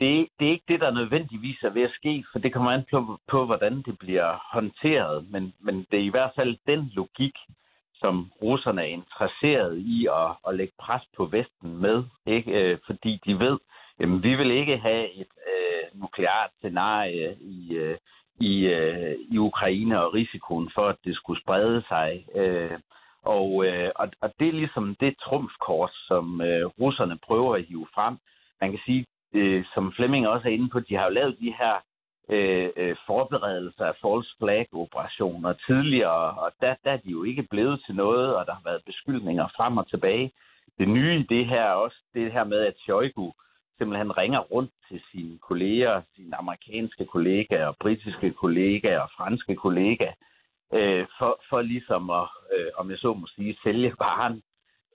det, 0.00 0.28
det 0.38 0.46
er 0.48 0.52
ikke 0.52 0.70
det, 0.72 0.80
der 0.80 0.90
nødvendigvis 0.90 1.62
er 1.62 1.70
ved 1.70 1.82
at 1.82 1.96
ske, 2.00 2.24
for 2.32 2.38
det 2.38 2.52
kommer 2.52 2.70
an 2.70 2.84
på, 2.90 3.20
på 3.28 3.46
hvordan 3.46 3.82
det 3.86 3.98
bliver 3.98 4.28
håndteret. 4.52 5.26
Men, 5.30 5.52
men 5.60 5.86
det 5.90 5.98
er 6.00 6.04
i 6.04 6.14
hvert 6.16 6.32
fald 6.36 6.56
den 6.66 6.90
logik, 6.94 7.36
som 8.00 8.30
russerne 8.42 8.82
er 8.82 8.86
interesseret 8.86 9.78
i 9.78 10.06
at, 10.06 10.30
at 10.48 10.54
lægge 10.54 10.72
pres 10.78 11.02
på 11.16 11.24
Vesten 11.24 11.76
med, 11.80 12.04
ikke? 12.26 12.50
Øh, 12.52 12.78
fordi 12.86 13.20
de 13.26 13.38
ved, 13.38 13.58
at 14.00 14.08
vi 14.22 14.34
vil 14.34 14.50
ikke 14.50 14.78
have 14.78 15.12
et 15.12 15.32
øh, 15.50 16.00
nukleart 16.00 16.50
scenarie 16.58 17.36
i, 17.40 17.74
øh, 17.74 17.98
i, 18.40 18.66
øh, 18.66 19.16
i 19.30 19.38
Ukraine 19.38 20.02
og 20.02 20.14
risikoen 20.14 20.70
for, 20.74 20.88
at 20.88 20.96
det 21.04 21.16
skulle 21.16 21.40
sprede 21.42 21.82
sig. 21.88 22.26
Øh, 22.34 22.78
og, 23.22 23.66
øh, 23.66 23.90
og, 23.96 24.08
og 24.20 24.32
det 24.38 24.48
er 24.48 24.52
ligesom 24.52 24.96
det 25.00 25.14
trumfkort, 25.18 25.90
som 26.08 26.40
øh, 26.40 26.66
russerne 26.66 27.18
prøver 27.26 27.54
at 27.54 27.64
hive 27.64 27.86
frem. 27.94 28.18
Man 28.60 28.70
kan 28.70 28.80
sige, 28.86 29.06
øh, 29.34 29.64
som 29.74 29.92
Flemming 29.92 30.28
også 30.28 30.48
er 30.48 30.52
inde 30.52 30.68
på, 30.68 30.80
de 30.80 30.94
har 30.94 31.04
jo 31.04 31.10
lavet 31.10 31.40
de 31.40 31.54
her 31.58 31.74
Øh, 32.30 32.70
øh, 32.76 32.96
forberedelser 33.06 33.84
af 33.84 33.94
false 34.02 34.30
flag-operationer 34.38 35.52
tidligere, 35.66 36.30
og 36.42 36.52
der, 36.60 36.74
der 36.84 36.92
er 36.92 36.96
de 36.96 37.10
jo 37.10 37.24
ikke 37.24 37.42
blevet 37.42 37.82
til 37.86 37.94
noget, 37.94 38.36
og 38.36 38.46
der 38.46 38.52
har 38.52 38.62
været 38.64 38.82
beskyldninger 38.86 39.48
frem 39.56 39.76
og 39.76 39.88
tilbage. 39.88 40.32
Det 40.78 40.88
nye 40.88 41.18
i 41.20 41.22
det 41.22 41.46
her 41.46 41.62
er 41.62 41.72
også 41.72 41.96
det 42.14 42.32
her 42.32 42.44
med, 42.44 42.60
at 42.60 42.74
Shoigu 42.78 43.32
simpelthen 43.78 44.16
ringer 44.18 44.40
rundt 44.40 44.72
til 44.88 45.00
sine 45.12 45.38
kolleger, 45.38 46.02
sine 46.16 46.36
amerikanske 46.36 47.04
kollegaer, 47.06 47.66
og 47.66 47.76
britiske 47.80 48.32
kollegaer 48.32 49.00
og 49.00 49.10
franske 49.16 49.56
kollegaer, 49.56 50.14
øh, 50.72 51.06
for, 51.18 51.40
for 51.48 51.60
ligesom 51.62 52.10
at, 52.10 52.28
øh, 52.54 52.70
om 52.76 52.90
jeg 52.90 52.98
så 52.98 53.14
må 53.14 53.26
sige, 53.26 53.58
sælge 53.62 53.94
varen, 53.98 54.42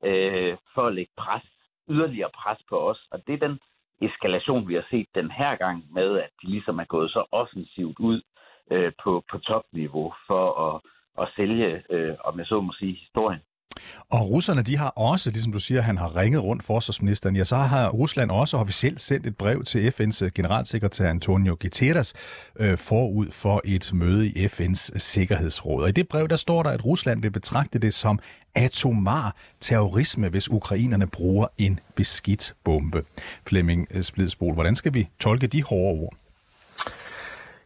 øh, 0.03 0.57
for 0.73 0.87
at 0.87 0.95
lægge 0.95 1.11
pres, 1.17 1.43
yderligere 1.89 2.29
pres 2.35 2.59
på 2.69 2.89
os. 2.89 3.07
Og 3.11 3.27
det 3.27 3.33
er 3.33 3.47
den 3.47 3.59
eskalation, 4.05 4.67
vi 4.67 4.73
har 4.73 4.85
set 4.89 5.07
den 5.15 5.31
her 5.31 5.55
gang 5.55 5.85
med, 5.93 6.17
at 6.17 6.29
de 6.41 6.47
ligesom 6.47 6.79
er 6.79 6.85
gået 6.85 7.11
så 7.11 7.25
offensivt 7.31 7.99
ud 7.99 8.21
øh, 8.71 8.91
på, 9.03 9.23
på 9.31 9.37
topniveau 9.37 10.13
for 10.27 10.45
at, 10.67 10.81
at 11.21 11.33
sælge, 11.35 11.83
øh, 11.89 12.15
om 12.23 12.39
jeg 12.39 12.45
så 12.45 12.61
må 12.61 12.73
sige, 12.73 12.93
historien. 12.93 13.41
Og 14.09 14.29
russerne, 14.29 14.61
de 14.61 14.77
har 14.77 14.87
også, 14.89 15.31
ligesom 15.31 15.51
du 15.51 15.59
siger, 15.59 15.81
han 15.81 15.97
har 15.97 16.15
ringet 16.15 16.43
rundt 16.43 16.63
forsvarsministeren, 16.63 17.35
ja, 17.35 17.43
så 17.43 17.55
har 17.55 17.89
Rusland 17.89 18.31
også 18.31 18.57
officielt 18.57 19.01
sendt 19.01 19.27
et 19.27 19.37
brev 19.37 19.63
til 19.63 19.89
FN's 19.89 20.25
øh, 20.25 20.31
generalsekretær 20.35 21.09
Antonio 21.09 21.57
Guterres 21.59 22.13
øh, 22.59 22.77
forud 22.77 23.31
for 23.31 23.61
et 23.65 23.93
møde 23.93 24.27
i 24.27 24.45
FN's 24.45 24.89
øh, 24.93 24.99
Sikkerhedsråd. 24.99 25.83
Og 25.83 25.89
i 25.89 25.91
det 25.91 26.07
brev, 26.07 26.27
der 26.27 26.35
står 26.35 26.63
der, 26.63 26.69
at 26.69 26.85
Rusland 26.85 27.21
vil 27.21 27.31
betragte 27.31 27.79
det 27.79 27.93
som 27.93 28.19
atomar 28.55 29.35
terrorisme, 29.59 30.29
hvis 30.29 30.51
ukrainerne 30.51 31.07
bruger 31.07 31.47
en 31.57 31.79
beskidt 31.95 32.55
bombe. 32.63 33.03
Flemming 33.47 33.87
øh, 33.91 34.03
Splidsbol, 34.03 34.53
hvordan 34.53 34.75
skal 34.75 34.93
vi 34.93 35.07
tolke 35.19 35.47
de 35.47 35.63
hårde 35.63 35.99
ord? 35.99 36.22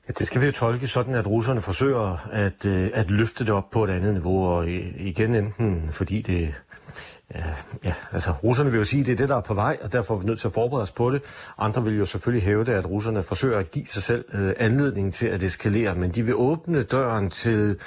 Ja, 0.07 0.13
det 0.17 0.27
skal 0.27 0.41
vi 0.41 0.45
jo 0.45 0.51
tolke 0.51 0.87
sådan, 0.87 1.15
at 1.15 1.27
russerne 1.27 1.61
forsøger 1.61 2.29
at, 2.31 2.65
øh, 2.65 2.89
at 2.93 3.11
løfte 3.11 3.45
det 3.45 3.53
op 3.53 3.69
på 3.69 3.83
et 3.83 3.89
andet 3.89 4.13
niveau, 4.13 4.47
og 4.47 4.69
igen 4.69 5.35
enten 5.35 5.89
fordi 5.91 6.21
det 6.21 6.53
Ja, 7.35 7.43
ja, 7.83 7.93
altså 8.11 8.31
russerne 8.31 8.71
vil 8.71 8.77
jo 8.77 8.83
sige, 8.83 9.01
at 9.01 9.07
det 9.07 9.13
er 9.13 9.17
det, 9.17 9.29
der 9.29 9.35
er 9.35 9.41
på 9.41 9.53
vej, 9.53 9.77
og 9.81 9.91
derfor 9.91 10.15
er 10.15 10.19
vi 10.19 10.25
nødt 10.25 10.39
til 10.39 10.47
at 10.47 10.53
forberede 10.53 10.83
os 10.83 10.91
på 10.91 11.11
det. 11.11 11.21
Andre 11.57 11.83
vil 11.83 11.97
jo 11.97 12.05
selvfølgelig 12.05 12.43
hæve 12.43 12.63
det, 12.63 12.73
at 12.73 12.89
russerne 12.89 13.23
forsøger 13.23 13.57
at 13.57 13.71
give 13.71 13.87
sig 13.87 14.03
selv 14.03 14.25
øh, 14.33 14.53
anledning 14.57 15.13
til 15.13 15.27
at 15.27 15.43
eskalere, 15.43 15.95
men 15.95 16.11
de 16.11 16.23
vil 16.23 16.35
åbne 16.35 16.83
døren 16.83 17.29
til 17.29 17.77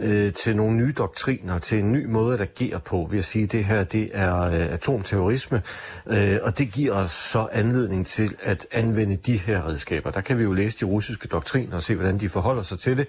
øh, 0.00 0.32
til 0.32 0.56
nogle 0.56 0.76
nye 0.76 0.92
doktriner, 0.98 1.58
til 1.58 1.78
en 1.78 1.92
ny 1.92 2.04
måde 2.04 2.34
at 2.34 2.40
agere 2.40 2.80
på, 2.80 3.06
vil 3.10 3.16
jeg 3.16 3.24
sige, 3.24 3.46
det 3.46 3.64
her 3.64 3.84
det 3.84 4.10
er 4.12 4.40
øh, 4.40 4.72
atomterrorisme, 4.72 5.62
øh, 6.06 6.38
og 6.42 6.58
det 6.58 6.72
giver 6.72 6.92
os 6.92 7.10
så 7.10 7.48
anledning 7.52 8.06
til 8.06 8.36
at 8.42 8.66
anvende 8.72 9.16
de 9.16 9.36
her 9.36 9.68
redskaber. 9.68 10.10
Der 10.10 10.20
kan 10.20 10.38
vi 10.38 10.42
jo 10.42 10.52
læse 10.52 10.78
de 10.80 10.84
russiske 10.84 11.28
doktriner 11.28 11.76
og 11.76 11.82
se, 11.82 11.94
hvordan 11.94 12.18
de 12.18 12.28
forholder 12.28 12.62
sig 12.62 12.78
til 12.78 12.96
det, 12.96 13.08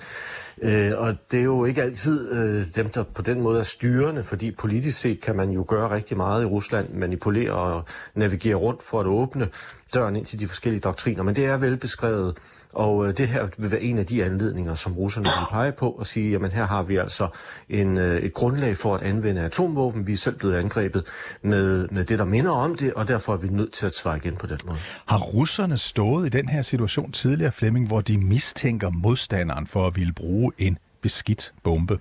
øh, 0.62 0.91
og 0.98 1.15
det 1.31 1.39
er 1.39 1.43
jo 1.43 1.65
ikke 1.65 1.81
altid 1.81 2.31
øh, 2.31 2.65
dem, 2.75 2.89
der 2.89 3.03
på 3.03 3.21
den 3.21 3.41
måde 3.41 3.60
er 3.60 3.63
styrende, 3.63 4.24
fordi 4.24 4.51
politisk 4.51 5.00
set 5.00 5.21
kan 5.21 5.36
man 5.36 5.50
jo 5.50 5.65
gøre 5.67 5.89
rigtig 5.89 6.17
meget 6.17 6.43
i 6.43 6.45
Rusland, 6.45 6.89
manipulere 6.93 7.51
og 7.51 7.86
navigere 8.15 8.55
rundt 8.55 8.83
for 8.83 9.00
at 9.00 9.07
åbne 9.07 9.48
døren 9.93 10.15
ind 10.15 10.25
til 10.25 10.39
de 10.39 10.48
forskellige 10.48 10.81
doktriner, 10.81 11.24
men 11.24 11.36
det 11.36 11.45
er 11.45 11.57
velbeskrevet 11.57 12.38
og 12.74 13.07
øh, 13.07 13.17
det 13.17 13.27
her 13.27 13.48
vil 13.57 13.71
være 13.71 13.81
en 13.81 13.98
af 13.98 14.05
de 14.05 14.24
anledninger, 14.24 14.74
som 14.74 14.93
russerne 14.93 15.25
vil 15.25 15.48
pege 15.51 15.71
på 15.71 15.89
og 15.89 16.05
sige, 16.05 16.31
jamen 16.31 16.51
her 16.51 16.67
har 16.67 16.83
vi 16.83 16.95
altså 16.95 17.27
en, 17.69 17.98
øh, 17.98 18.21
et 18.21 18.33
grundlag 18.33 18.77
for 18.77 18.95
at 18.95 19.01
anvende 19.01 19.41
atomvåben. 19.41 20.07
Vi 20.07 20.13
er 20.13 20.17
selv 20.17 20.36
blevet 20.36 20.55
angrebet 20.55 21.03
med, 21.41 21.88
med 21.88 22.05
det, 22.05 22.19
der 22.19 22.25
minder 22.25 22.51
om 22.51 22.75
det, 22.75 22.93
og 22.93 23.07
derfor 23.07 23.33
er 23.33 23.38
vi 23.38 23.48
nødt 23.48 23.71
til 23.71 23.86
at 23.86 23.95
svare 23.95 24.17
igen 24.17 24.36
på 24.36 24.48
den 24.48 24.60
måde. 24.65 24.77
Har 25.05 25.17
russerne 25.17 25.77
stået 25.77 26.25
i 26.25 26.29
den 26.29 26.50
her 26.50 26.62
situation 26.62 27.12
tidligere, 27.12 27.51
Flemming, 27.51 27.88
hvor 27.88 28.01
de 28.01 28.17
mistænker 28.17 28.89
modstanderen 28.89 29.67
for 29.67 29.88
at 29.88 29.95
ville 29.95 30.13
bruge 30.13 30.51
en 30.57 30.77
beskidt 31.01 31.53
bombe? 31.63 32.00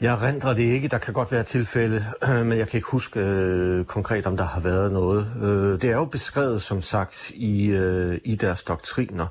Jeg 0.00 0.22
rendrer 0.22 0.54
det 0.54 0.62
ikke. 0.62 0.88
Der 0.88 0.98
kan 0.98 1.14
godt 1.14 1.32
være 1.32 1.42
tilfælde, 1.42 2.04
men 2.48 2.58
jeg 2.58 2.68
kan 2.68 2.78
ikke 2.78 2.90
huske 2.90 3.20
øh, 3.20 3.84
konkret, 3.84 4.26
om 4.26 4.36
der 4.36 4.44
har 4.44 4.60
været 4.60 4.92
noget. 4.92 5.32
Øh, 5.42 5.80
det 5.80 5.84
er 5.84 5.96
jo 5.96 6.04
beskrevet, 6.04 6.62
som 6.62 6.82
sagt, 6.82 7.30
i, 7.30 7.66
øh, 7.66 8.18
i 8.24 8.34
deres 8.34 8.62
doktriner. 8.62 9.26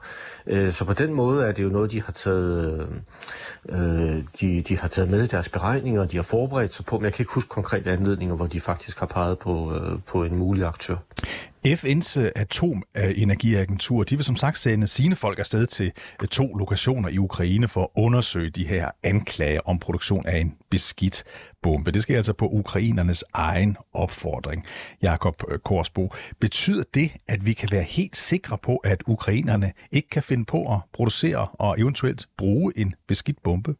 Øh, 0.47 0.71
så 0.71 0.85
på 0.85 0.93
den 0.93 1.13
måde 1.13 1.47
er 1.47 1.51
det 1.51 1.63
jo 1.63 1.69
noget, 1.69 1.91
de 1.91 2.01
har 2.01 2.11
taget, 2.11 2.88
øh, 3.69 4.15
øh 4.15 4.23
de, 4.41 4.61
de 4.61 4.77
har 4.77 4.88
taget 4.88 5.09
med 5.11 5.23
i 5.23 5.27
deres 5.27 5.49
beregninger, 5.49 6.05
de 6.05 6.15
har 6.15 6.23
forberedt 6.23 6.73
sig 6.73 6.85
på, 6.85 6.97
men 6.97 7.05
jeg 7.05 7.13
kan 7.13 7.23
ikke 7.23 7.33
huske 7.33 7.49
konkrete 7.49 7.91
anledninger, 7.91 8.35
hvor 8.35 8.47
de 8.47 8.61
faktisk 8.61 8.99
har 8.99 9.05
peget 9.05 9.39
på, 9.39 9.73
øh, 9.75 9.99
på 10.07 10.23
en 10.23 10.35
mulig 10.35 10.63
aktør. 10.63 10.95
FN's 11.69 12.19
øh, 12.19 12.31
atomenergiagentur, 12.35 14.03
de 14.03 14.15
vil 14.15 14.25
som 14.25 14.35
sagt 14.35 14.57
sende 14.57 14.88
sine 14.88 15.15
folk 15.15 15.39
afsted 15.39 15.65
til 15.65 15.91
øh, 16.21 16.27
to 16.27 16.53
lokationer 16.53 17.09
i 17.09 17.17
Ukraine 17.17 17.67
for 17.67 17.83
at 17.83 17.89
undersøge 18.03 18.49
de 18.49 18.67
her 18.67 18.91
anklager 19.03 19.61
om 19.65 19.79
produktion 19.79 20.25
af 20.25 20.38
en 20.38 20.55
beskidt 20.69 21.23
bombe. 21.61 21.91
Det 21.91 22.01
sker 22.01 22.17
altså 22.17 22.33
på 22.33 22.47
ukrainernes 22.47 23.23
egen 23.33 23.77
opfordring. 23.93 24.65
Jakob 25.01 25.43
øh, 25.51 25.59
Korsbo, 25.59 26.13
betyder 26.39 26.83
det, 26.93 27.11
at 27.27 27.45
vi 27.45 27.53
kan 27.53 27.69
være 27.71 27.83
helt 27.83 28.15
sikre 28.15 28.57
på, 28.57 28.75
at 28.75 29.03
ukrainerne 29.07 29.73
ikke 29.91 30.09
kan 30.09 30.23
finde 30.23 30.45
på 30.45 30.73
at 30.73 30.79
producere 30.93 31.47
og 31.53 31.79
eventuelt 31.79 32.27
bruge 32.38 32.73
en 32.75 32.93
beskidt 33.07 33.43
bombe? 33.43 33.75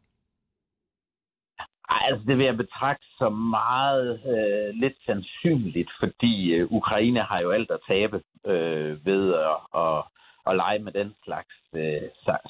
Ej, 1.90 2.02
altså 2.08 2.24
det 2.26 2.38
vil 2.38 2.46
jeg 2.46 2.56
betragte 2.56 3.06
som 3.18 3.32
meget 3.32 4.20
øh, 4.26 4.74
lidt 4.74 4.96
sandsynligt, 5.06 5.90
fordi 6.00 6.54
øh, 6.54 6.72
Ukraine 6.72 7.20
har 7.20 7.38
jo 7.42 7.50
alt 7.50 7.70
at 7.70 7.80
tabe 7.88 8.22
øh, 8.46 9.06
ved 9.06 9.34
at, 9.34 9.56
at, 9.82 10.04
at 10.46 10.56
lege 10.56 10.78
med 10.78 10.92
den 10.92 11.14
slags, 11.24 11.54
øh, 11.74 12.02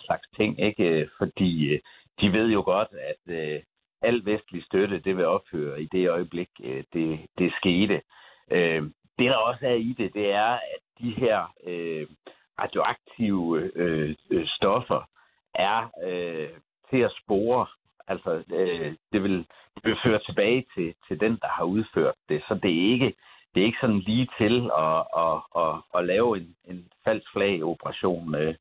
slags 0.07 0.29
ting, 0.37 0.61
ikke? 0.61 1.11
Fordi 1.19 1.69
øh, 1.69 1.81
de 2.21 2.33
ved 2.33 2.49
jo 2.49 2.63
godt, 2.63 2.89
at 2.93 3.35
øh, 3.35 3.61
al 4.03 4.25
vestlig 4.25 4.65
støtte, 4.65 5.01
det 5.01 5.17
vil 5.17 5.27
ophøre 5.27 5.83
i 5.83 5.89
det 5.93 6.11
øjeblik, 6.11 6.49
øh, 6.63 6.85
det, 6.93 7.21
det 7.39 7.53
skete. 7.61 8.03
Øh, 8.51 8.83
det 9.19 9.31
der 9.31 9.37
også 9.37 9.67
er 9.67 9.75
i 9.75 9.95
det, 9.99 10.15
det 10.15 10.33
er, 10.33 10.53
at 10.75 10.83
de 11.01 11.11
her 11.11 11.55
øh, 11.67 12.07
radioaktive 12.61 13.71
øh, 13.75 14.15
øh 14.31 14.47
stoffer 14.47 15.09
er 15.55 15.91
øh, 16.05 16.51
til 16.91 16.99
at 16.99 17.13
spore 17.23 17.67
Altså, 18.13 18.31
øh, 18.61 18.93
det, 19.13 19.21
vil, 19.23 19.37
det 19.75 19.85
vil 19.85 20.03
føre 20.05 20.21
tilbage 20.29 20.65
til, 20.75 20.95
til 21.07 21.21
den, 21.21 21.33
der 21.43 21.51
har 21.59 21.65
udført 21.65 22.15
det. 22.29 22.41
Så 22.49 22.55
det 22.63 22.71
er 22.79 22.83
ikke, 22.95 23.11
det 23.55 23.61
er 23.61 23.67
ikke 23.67 23.85
sådan 23.85 24.03
lige 24.11 24.29
til 24.41 24.71
at, 24.87 25.01
at, 25.25 25.37
at, 25.63 25.75
at 25.97 26.07
lave 26.13 26.31
en, 26.39 26.49
en 26.71 26.79
falsk 27.05 27.27
flag-operation 27.35 28.35
øh, 28.35 28.55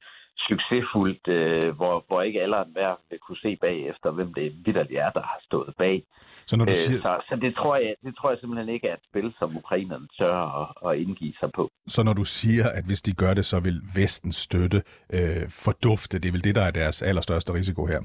succesfuldt, 0.47 1.27
øh, 1.27 1.75
hvor, 1.77 2.05
hvor 2.07 2.21
ikke 2.21 2.41
alle 2.41 2.55
hver 2.75 2.95
vil 3.09 3.19
kunne 3.19 3.41
se 3.45 3.55
bagefter, 3.55 4.11
hvem 4.11 4.33
det 4.33 4.65
vidderligt 4.65 4.99
er, 4.99 5.09
der 5.09 5.21
har 5.21 5.39
stået 5.41 5.73
bag. 5.77 6.03
Så, 6.45 6.57
når 6.57 6.65
du 6.65 6.75
siger... 6.75 6.97
øh, 6.97 7.01
så, 7.01 7.21
så 7.29 7.35
det, 7.35 7.55
tror 7.55 7.75
jeg, 7.75 7.95
det 8.05 8.15
tror 8.15 8.29
jeg 8.29 8.39
simpelthen 8.39 8.69
ikke 8.69 8.87
er 8.87 8.93
et 8.93 9.05
spil, 9.09 9.33
som 9.39 9.57
ukrainerne 9.57 10.07
tør 10.19 10.37
at, 10.61 10.67
at 10.89 10.99
indgive 10.99 11.33
sig 11.39 11.51
på. 11.51 11.69
Så 11.87 12.03
når 12.03 12.13
du 12.13 12.23
siger, 12.23 12.69
at 12.69 12.85
hvis 12.85 13.01
de 13.01 13.13
gør 13.13 13.33
det, 13.33 13.45
så 13.45 13.59
vil 13.59 13.81
Vestens 13.95 14.35
støtte 14.35 14.83
øh, 15.13 15.43
fordufte, 15.65 16.19
det 16.19 16.27
er 16.27 16.31
vel 16.31 16.43
det, 16.43 16.55
der 16.55 16.61
er 16.61 16.71
deres 16.71 17.01
allerstørste 17.01 17.53
risiko 17.53 17.85
her? 17.85 18.01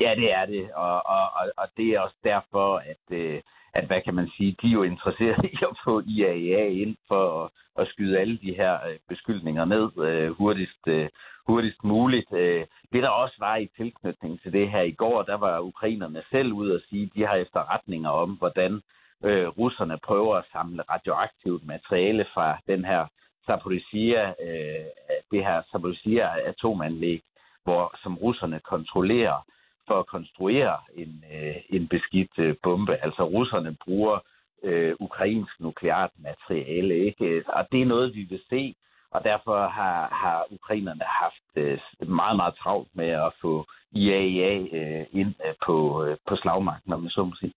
Ja, 0.00 0.14
det 0.14 0.32
er 0.32 0.46
det, 0.46 0.72
og, 0.74 1.06
og, 1.06 1.24
og, 1.40 1.52
og 1.56 1.68
det 1.76 1.86
er 1.88 2.00
også 2.00 2.16
derfor, 2.24 2.76
at, 2.76 3.04
øh, 3.10 3.40
at 3.74 3.86
hvad 3.86 4.00
kan 4.02 4.14
man 4.14 4.30
sige, 4.36 4.56
de 4.62 4.66
er 4.68 4.72
jo 4.72 4.82
interesseret 4.82 5.44
i 5.44 5.56
at 5.62 5.76
få 5.84 6.02
IAEA 6.06 6.66
ind 6.68 6.96
for 7.08 7.44
at, 7.44 7.50
at 7.78 7.88
skyde 7.88 8.18
alle 8.18 8.38
de 8.38 8.54
her 8.54 8.74
øh, 8.88 8.98
beskyldninger 9.08 9.64
ned 9.64 10.06
øh, 10.06 10.30
hurtigst, 10.30 10.88
øh, 10.88 11.08
hurtigst 11.46 11.84
muligt. 11.84 12.32
Øh, 12.32 12.66
det 12.92 13.02
der 13.02 13.08
også 13.08 13.36
var 13.38 13.56
i 13.56 13.68
tilknytning 13.76 14.40
til 14.42 14.52
det 14.52 14.70
her 14.70 14.82
i 14.82 14.92
går, 14.92 15.22
der 15.22 15.36
var 15.36 15.60
ukrainerne 15.60 16.22
selv 16.30 16.52
ud 16.52 16.70
og 16.70 16.80
sige, 16.88 17.02
at 17.02 17.14
de 17.14 17.26
har 17.26 17.34
efterretninger 17.34 18.10
om, 18.10 18.30
hvordan 18.30 18.82
øh, 19.24 19.48
russerne 19.48 19.98
prøver 20.04 20.36
at 20.36 20.48
samle 20.52 20.82
radioaktivt 20.82 21.66
materiale 21.66 22.26
fra 22.34 22.58
den 22.66 22.84
her 22.84 23.06
Zaporizhia, 23.46 24.28
øh, 24.28 24.86
det 25.30 25.44
her 25.44 25.62
Zaporizhia 25.72 26.48
atomanlæg, 26.48 27.22
hvor 27.64 27.94
som 28.02 28.18
russerne 28.18 28.60
kontrollerer 28.60 29.42
for 29.86 29.98
at 29.98 30.06
konstruere 30.06 30.76
en, 30.94 31.24
øh, 31.34 31.56
en 31.70 31.88
beskidt 31.88 32.38
øh, 32.38 32.54
bombe. 32.62 32.96
Altså 33.04 33.22
russerne 33.22 33.76
bruger 33.84 34.18
øh, 34.62 34.94
ukrainsk 35.00 35.60
nukleart 35.60 36.10
materiale, 36.18 36.94
ikke? 36.98 37.44
og 37.46 37.66
det 37.72 37.82
er 37.82 37.86
noget, 37.86 38.14
vi 38.14 38.22
vil 38.22 38.40
se, 38.50 38.74
og 39.10 39.24
derfor 39.24 39.68
har, 39.68 40.08
har 40.22 40.46
ukrainerne 40.50 41.04
haft 41.04 41.48
øh, 41.56 41.78
meget, 42.08 42.36
meget 42.36 42.54
travlt 42.54 42.88
med 42.94 43.08
at 43.08 43.32
få 43.40 43.66
IAEA 43.92 44.54
øh, 44.72 45.06
ind 45.12 45.34
øh, 45.46 45.54
på, 45.66 46.04
øh, 46.04 46.16
på 46.28 46.36
slagmarken, 46.36 46.92
om 46.92 47.00
man 47.00 47.10
så 47.10 47.24
må 47.24 47.34
sige. 47.40 47.52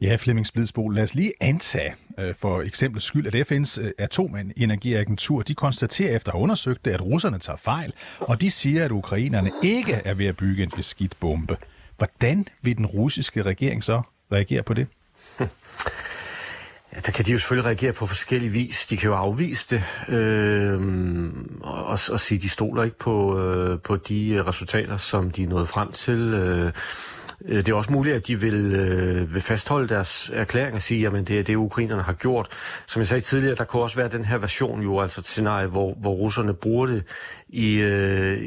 Ja, 0.00 0.16
Flemming 0.16 0.46
Splidsbo, 0.46 0.88
lad 0.88 1.02
os 1.02 1.14
lige 1.14 1.32
antage 1.40 1.94
øh, 2.18 2.34
for 2.34 2.62
eksempel 2.62 3.00
skyld, 3.00 3.26
at 3.26 3.52
FN's 3.52 3.80
øh, 3.80 3.90
atomenergiagentur, 3.98 5.42
de 5.42 5.54
konstaterer 5.54 6.16
efter 6.16 6.32
at 6.32 6.34
have 6.34 6.42
undersøgt 6.42 6.84
det, 6.84 6.90
at 6.90 7.02
russerne 7.02 7.38
tager 7.38 7.56
fejl, 7.56 7.92
og 8.20 8.40
de 8.40 8.50
siger, 8.50 8.84
at 8.84 8.90
ukrainerne 8.90 9.50
ikke 9.62 9.92
er 9.92 10.14
ved 10.14 10.26
at 10.26 10.36
bygge 10.36 10.62
en 10.62 10.70
beskidt 10.76 11.20
bombe. 11.20 11.56
Hvordan 11.96 12.46
vil 12.62 12.76
den 12.76 12.86
russiske 12.86 13.42
regering 13.42 13.84
så 13.84 14.02
reagere 14.32 14.62
på 14.62 14.74
det? 14.74 14.86
Ja, 16.96 17.00
der 17.00 17.12
kan 17.12 17.24
de 17.24 17.32
jo 17.32 17.38
selvfølgelig 17.38 17.66
reagere 17.66 17.92
på 17.92 18.06
forskellige 18.06 18.50
vis. 18.50 18.86
De 18.86 18.96
kan 18.96 19.08
jo 19.08 19.14
afvise 19.14 19.66
det 19.70 20.14
øh, 20.14 20.80
og, 21.60 21.98
og 22.10 22.20
sige, 22.20 22.36
at 22.36 22.42
de 22.42 22.48
stoler 22.48 22.82
ikke 22.82 22.98
på, 22.98 23.40
øh, 23.40 23.80
på 23.80 23.96
de 23.96 24.28
øh, 24.28 24.46
resultater, 24.46 24.96
som 24.96 25.30
de 25.30 25.42
er 25.42 25.48
nået 25.48 25.68
frem 25.68 25.92
til. 25.92 26.34
Øh, 26.34 26.72
øh, 27.44 27.56
det 27.56 27.68
er 27.68 27.74
også 27.74 27.92
muligt, 27.92 28.16
at 28.16 28.26
de 28.26 28.40
vil, 28.40 28.72
øh, 28.74 29.34
vil 29.34 29.42
fastholde 29.42 29.88
deres 29.88 30.30
erklæring 30.34 30.74
og 30.74 30.82
sige, 30.82 31.06
at 31.06 31.28
det 31.28 31.38
er 31.38 31.42
det, 31.42 31.54
ukrainerne 31.54 32.02
har 32.02 32.12
gjort. 32.12 32.48
Som 32.86 33.00
jeg 33.00 33.06
sagde 33.06 33.20
tidligere, 33.20 33.54
der 33.54 33.64
kunne 33.64 33.82
også 33.82 33.96
være 33.96 34.08
den 34.08 34.24
her 34.24 34.38
version 34.38 34.82
jo, 34.82 35.00
altså 35.00 35.20
et 35.20 35.26
scenarie, 35.26 35.66
hvor, 35.66 35.94
hvor 35.94 36.12
russerne 36.12 36.54
bruger 36.54 36.86
det 36.86 37.04
i, 37.48 37.74
øh, 37.74 38.38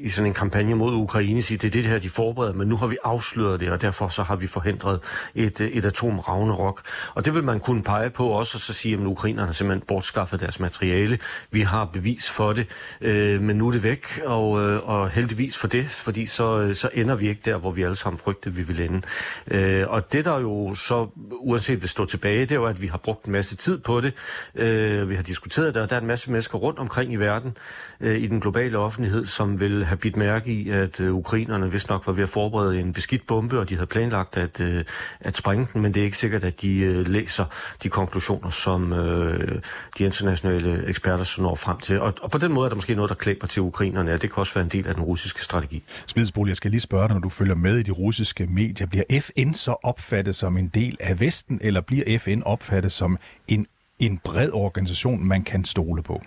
i 0.00 0.08
sådan 0.08 0.26
en 0.26 0.34
kampagne 0.34 0.74
mod 0.74 0.94
Ukraine 0.94 1.42
sige, 1.42 1.58
det 1.58 1.66
er 1.66 1.70
det 1.70 1.84
her, 1.84 1.98
de 1.98 2.10
forbereder, 2.10 2.52
men 2.54 2.68
nu 2.68 2.76
har 2.76 2.86
vi 2.86 2.96
afsløret 3.04 3.60
det, 3.60 3.70
og 3.70 3.82
derfor 3.82 4.08
så 4.08 4.22
har 4.22 4.36
vi 4.36 4.46
forhindret 4.46 5.00
et, 5.34 5.60
et 5.60 5.84
atom 5.84 6.18
Ragnarok. 6.18 6.82
Og 7.14 7.24
det 7.24 7.34
vil 7.34 7.44
man 7.44 7.60
kunne 7.60 7.82
pege 7.82 8.10
på 8.10 8.28
også, 8.28 8.56
og 8.56 8.60
så 8.60 8.72
sige, 8.72 8.94
at 8.94 9.00
ukrainerne 9.00 9.52
simpelthen 9.52 9.86
bortskaffet 9.86 10.40
deres 10.40 10.60
materiale. 10.60 11.18
Vi 11.50 11.60
har 11.60 11.84
bevis 11.84 12.30
for 12.30 12.52
det, 12.52 12.66
øh, 13.00 13.42
men 13.42 13.56
nu 13.56 13.68
er 13.68 13.72
det 13.72 13.82
væk, 13.82 14.20
og, 14.24 14.62
øh, 14.62 14.88
og 14.88 15.10
heldigvis 15.10 15.58
for 15.58 15.68
det, 15.68 15.86
fordi 15.90 16.26
så, 16.26 16.60
øh, 16.60 16.74
så 16.74 16.90
ender 16.94 17.14
vi 17.14 17.28
ikke 17.28 17.40
der, 17.44 17.56
hvor 17.56 17.70
vi 17.70 17.82
alle 17.82 17.96
sammen 17.96 18.18
frygtede, 18.18 18.54
vi 18.54 18.62
ville 18.62 18.84
ende. 18.84 19.02
Øh, 19.50 19.88
og 19.88 20.12
det 20.12 20.24
der 20.24 20.40
jo 20.40 20.74
så, 20.74 21.08
uanset 21.30 21.80
vil 21.80 21.88
stå 21.88 22.04
tilbage, 22.04 22.40
det 22.40 22.50
er 22.50 22.54
jo, 22.54 22.64
at 22.64 22.82
vi 22.82 22.86
har 22.86 22.98
brugt 22.98 23.24
en 23.24 23.32
masse 23.32 23.56
tid 23.56 23.78
på 23.78 24.00
det. 24.00 24.12
Øh, 24.54 25.10
vi 25.10 25.14
har 25.14 25.22
diskuteret 25.22 25.74
det, 25.74 25.82
og 25.82 25.90
der 25.90 25.96
er 25.96 26.00
en 26.00 26.06
masse 26.06 26.30
mennesker 26.30 26.58
rundt 26.58 26.78
omkring 26.78 27.12
i 27.12 27.16
verden, 27.16 27.56
øh, 28.00 28.16
i 28.16 28.26
den 28.26 28.40
globale 28.40 28.78
offentlighed, 28.78 29.26
som 29.26 29.60
vil 29.60 29.87
have 29.88 29.96
bidt 29.96 30.16
mærke 30.16 30.52
i, 30.52 30.70
at 30.70 31.00
øh, 31.00 31.14
ukrainerne 31.14 31.72
vist 31.72 31.88
nok 31.88 32.06
var 32.06 32.12
ved 32.12 32.22
at 32.22 32.28
forberede 32.28 32.80
en 32.80 32.92
beskidt 32.92 33.26
bombe, 33.26 33.58
og 33.58 33.68
de 33.68 33.74
havde 33.74 33.86
planlagt 33.86 34.36
at, 34.36 34.60
øh, 34.60 34.84
at 35.20 35.36
sprænge 35.36 35.68
den, 35.72 35.82
men 35.82 35.94
det 35.94 36.00
er 36.00 36.04
ikke 36.04 36.16
sikkert, 36.16 36.44
at 36.44 36.62
de 36.62 36.78
øh, 36.78 37.06
læser 37.06 37.44
de 37.82 37.88
konklusioner, 37.88 38.50
som 38.50 38.92
øh, 38.92 39.62
de 39.98 40.04
internationale 40.04 40.86
eksperter 40.86 41.24
så 41.24 41.42
når 41.42 41.54
frem 41.54 41.78
til. 41.78 42.00
Og, 42.00 42.14
og 42.22 42.30
på 42.30 42.38
den 42.38 42.52
måde 42.52 42.64
er 42.64 42.68
der 42.68 42.76
måske 42.76 42.94
noget, 42.94 43.08
der 43.08 43.14
klæber 43.14 43.46
til 43.46 43.62
ukrainerne, 43.62 44.12
og 44.14 44.22
det 44.22 44.32
kan 44.32 44.40
også 44.40 44.54
være 44.54 44.64
en 44.64 44.70
del 44.70 44.86
af 44.86 44.94
den 44.94 45.02
russiske 45.02 45.44
strategi. 45.44 45.84
Smidsbol, 46.06 46.48
jeg 46.48 46.56
skal 46.56 46.70
lige 46.70 46.80
spørge 46.80 47.08
dig, 47.08 47.14
når 47.14 47.20
du 47.20 47.28
følger 47.28 47.54
med 47.54 47.76
i 47.78 47.82
de 47.82 47.92
russiske 47.92 48.46
medier, 48.46 48.86
bliver 48.86 49.04
FN 49.20 49.52
så 49.52 49.76
opfattet 49.82 50.34
som 50.34 50.56
en 50.56 50.68
del 50.68 50.96
af 51.00 51.20
Vesten, 51.20 51.58
eller 51.62 51.80
bliver 51.80 52.18
FN 52.18 52.42
opfattet 52.42 52.92
som 52.92 53.18
en, 53.48 53.66
en 53.98 54.18
bred 54.18 54.50
organisation, 54.52 55.24
man 55.24 55.44
kan 55.44 55.64
stole 55.64 56.02
på? 56.02 56.22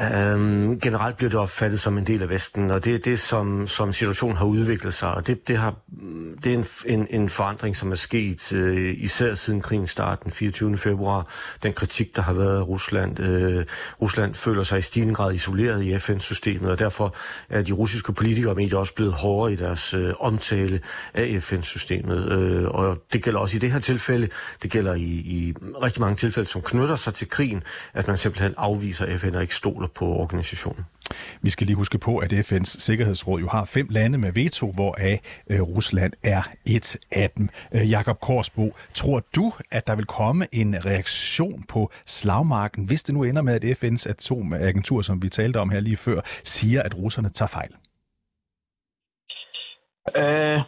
Øhm, 0.00 0.80
generelt 0.80 1.16
bliver 1.16 1.30
det 1.30 1.40
opfattet 1.40 1.80
som 1.80 1.98
en 1.98 2.06
del 2.06 2.22
af 2.22 2.28
Vesten, 2.28 2.70
og 2.70 2.84
det 2.84 2.94
er 2.94 2.98
det, 2.98 3.18
som, 3.18 3.66
som 3.66 3.92
situationen 3.92 4.36
har 4.36 4.44
udviklet 4.44 4.94
sig, 4.94 5.14
og 5.14 5.26
det, 5.26 5.48
det, 5.48 5.56
har, 5.56 5.74
det 6.44 6.52
er 6.52 6.58
en, 6.58 6.66
en, 6.84 7.06
en 7.10 7.28
forandring, 7.28 7.76
som 7.76 7.92
er 7.92 7.96
sket 7.96 8.52
øh, 8.52 8.94
især 8.98 9.34
siden 9.34 9.60
krigen 9.60 9.86
starten 9.86 10.24
den 10.24 10.32
24. 10.32 10.78
februar. 10.78 11.26
Den 11.62 11.72
kritik, 11.72 12.16
der 12.16 12.22
har 12.22 12.32
været 12.32 12.56
af 12.58 12.68
Rusland. 12.68 13.20
Øh, 13.20 13.64
Rusland 14.02 14.34
føler 14.34 14.62
sig 14.62 14.78
i 14.78 14.82
stigende 14.82 15.14
grad 15.14 15.34
isoleret 15.34 15.82
i 15.82 15.98
FN-systemet, 15.98 16.70
og 16.70 16.78
derfor 16.78 17.14
er 17.48 17.62
de 17.62 17.72
russiske 17.72 18.12
politikere 18.12 18.52
og 18.52 18.56
medier 18.56 18.78
også 18.78 18.94
blevet 18.94 19.12
hårdere 19.12 19.52
i 19.52 19.56
deres 19.56 19.94
øh, 19.94 20.14
omtale 20.20 20.80
af 21.14 21.42
FN-systemet. 21.42 22.32
Øh, 22.32 22.68
og 22.68 22.98
det 23.12 23.22
gælder 23.22 23.40
også 23.40 23.56
i 23.56 23.60
det 23.60 23.72
her 23.72 23.80
tilfælde, 23.80 24.28
det 24.62 24.70
gælder 24.70 24.94
i, 24.94 25.02
i 25.02 25.54
rigtig 25.82 26.00
mange 26.00 26.16
tilfælde, 26.16 26.48
som 26.48 26.62
knytter 26.62 26.96
sig 26.96 27.14
til 27.14 27.28
krigen, 27.28 27.62
at 27.94 28.08
man 28.08 28.16
simpelthen 28.16 28.54
afviser 28.56 29.18
FN 29.18 29.34
og 29.34 29.42
ikke 29.42 29.54
stoler 29.66 29.88
på 29.98 30.04
organisationen. 30.04 30.84
Vi 31.42 31.50
skal 31.50 31.66
lige 31.66 31.76
huske 31.76 31.98
på, 31.98 32.12
at 32.18 32.32
FN's 32.32 32.72
Sikkerhedsråd 32.86 33.40
jo 33.40 33.48
har 33.56 33.64
fem 33.76 33.86
lande 33.90 34.18
med 34.18 34.32
veto, 34.32 34.66
hvoraf 34.78 35.16
øh, 35.50 35.60
Rusland 35.60 36.12
er 36.34 36.42
et 36.76 36.88
af 37.10 37.30
dem. 37.36 37.48
Øh, 37.74 37.90
Jakob 37.90 38.18
Korsbo, 38.26 38.66
tror 38.94 39.18
du, 39.36 39.46
at 39.70 39.86
der 39.86 39.96
vil 39.96 40.08
komme 40.20 40.46
en 40.52 40.70
reaktion 40.90 41.64
på 41.72 41.80
slagmarken, 42.18 42.82
hvis 42.88 43.02
det 43.02 43.14
nu 43.14 43.22
ender 43.22 43.42
med, 43.42 43.54
at 43.54 43.64
FN's 43.80 44.04
atomagentur, 44.12 45.02
som 45.02 45.22
vi 45.22 45.28
talte 45.28 45.58
om 45.60 45.70
her 45.70 45.80
lige 45.80 45.96
før, 45.96 46.20
siger, 46.56 46.82
at 46.82 46.98
russerne 46.98 47.28
tager 47.28 47.52
fejl? 47.58 47.72
Øh, 50.20 50.60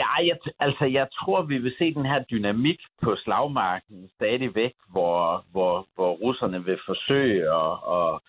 ja, 0.00 0.10
jeg, 0.30 0.36
altså 0.60 0.84
jeg 0.84 1.06
tror, 1.18 1.42
vi 1.42 1.58
vil 1.58 1.74
se 1.78 1.94
den 1.94 2.06
her 2.06 2.22
dynamik 2.32 2.80
på 3.02 3.16
slagmarken 3.24 4.08
stadigvæk, 4.16 4.74
hvor, 4.92 5.44
hvor, 5.52 5.86
hvor 5.94 6.12
russerne 6.24 6.64
vil 6.64 6.78
forsøge 6.86 7.42
at, 7.42 7.72
at 7.98 8.20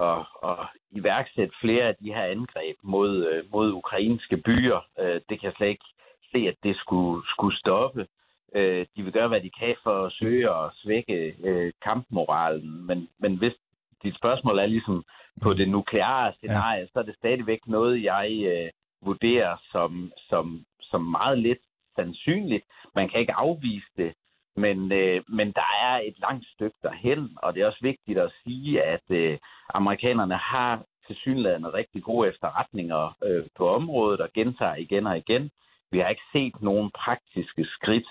at, 0.00 0.18
at 0.44 0.66
iværksætte 0.90 1.54
flere 1.60 1.84
af 1.84 1.96
de 1.96 2.14
her 2.14 2.24
angreb 2.24 2.76
mod, 2.82 3.26
øh, 3.26 3.44
mod 3.52 3.72
ukrainske 3.72 4.36
byer. 4.36 4.80
Øh, 4.98 5.20
det 5.28 5.40
kan 5.40 5.46
jeg 5.48 5.52
slet 5.56 5.68
ikke 5.68 5.84
se, 6.32 6.38
at 6.48 6.56
det 6.62 6.76
skulle, 6.76 7.22
skulle 7.28 7.58
stoppe. 7.58 8.06
Øh, 8.54 8.86
de 8.96 9.02
vil 9.02 9.12
gøre, 9.12 9.28
hvad 9.28 9.40
de 9.40 9.50
kan 9.50 9.76
for 9.82 10.06
at 10.06 10.12
søge 10.12 10.50
at 10.50 10.70
svække 10.74 11.34
kampmoralen. 11.82 12.86
Men, 12.86 13.08
men 13.18 13.36
hvis 13.36 13.54
dit 14.02 14.16
spørgsmål 14.16 14.58
er 14.58 14.66
ligesom 14.66 15.04
på 15.42 15.54
det 15.54 15.68
nukleare 15.68 16.32
scenarie, 16.32 16.80
ja. 16.80 16.86
så 16.86 16.98
er 16.98 17.02
det 17.02 17.16
stadigvæk 17.16 17.60
noget, 17.66 18.02
jeg 18.02 18.28
øh, 18.52 18.70
vurderer 19.02 19.56
som, 19.72 20.12
som, 20.28 20.64
som 20.80 21.02
meget 21.02 21.38
lidt 21.38 21.58
sandsynligt. 21.96 22.64
Man 22.94 23.08
kan 23.08 23.20
ikke 23.20 23.34
afvise 23.34 23.86
det, 23.96 24.14
men, 24.56 24.92
øh, 24.92 25.22
men 25.28 25.52
der 25.52 25.68
er 25.82 26.00
et 26.08 26.18
langt 26.18 26.46
stykke 26.54 26.76
derhen, 26.82 27.30
og 27.36 27.54
det 27.54 27.62
er 27.62 27.66
også 27.66 27.82
vigtigt 27.82 28.18
at 28.18 28.32
sige, 28.44 28.82
at 28.82 29.10
øh, 29.10 29.38
amerikanerne 29.74 30.36
har 30.36 30.84
til 31.06 31.16
synligheden 31.16 31.74
rigtig 31.74 32.02
gode 32.02 32.28
efterretninger 32.28 33.16
øh, 33.24 33.44
på 33.56 33.68
området 33.68 34.20
og 34.20 34.28
gentager 34.34 34.74
igen 34.74 35.06
og 35.06 35.18
igen. 35.18 35.50
Vi 35.90 35.98
har 35.98 36.08
ikke 36.08 36.30
set 36.32 36.62
nogen 36.62 36.90
praktiske 36.90 37.64
skridt 37.64 38.06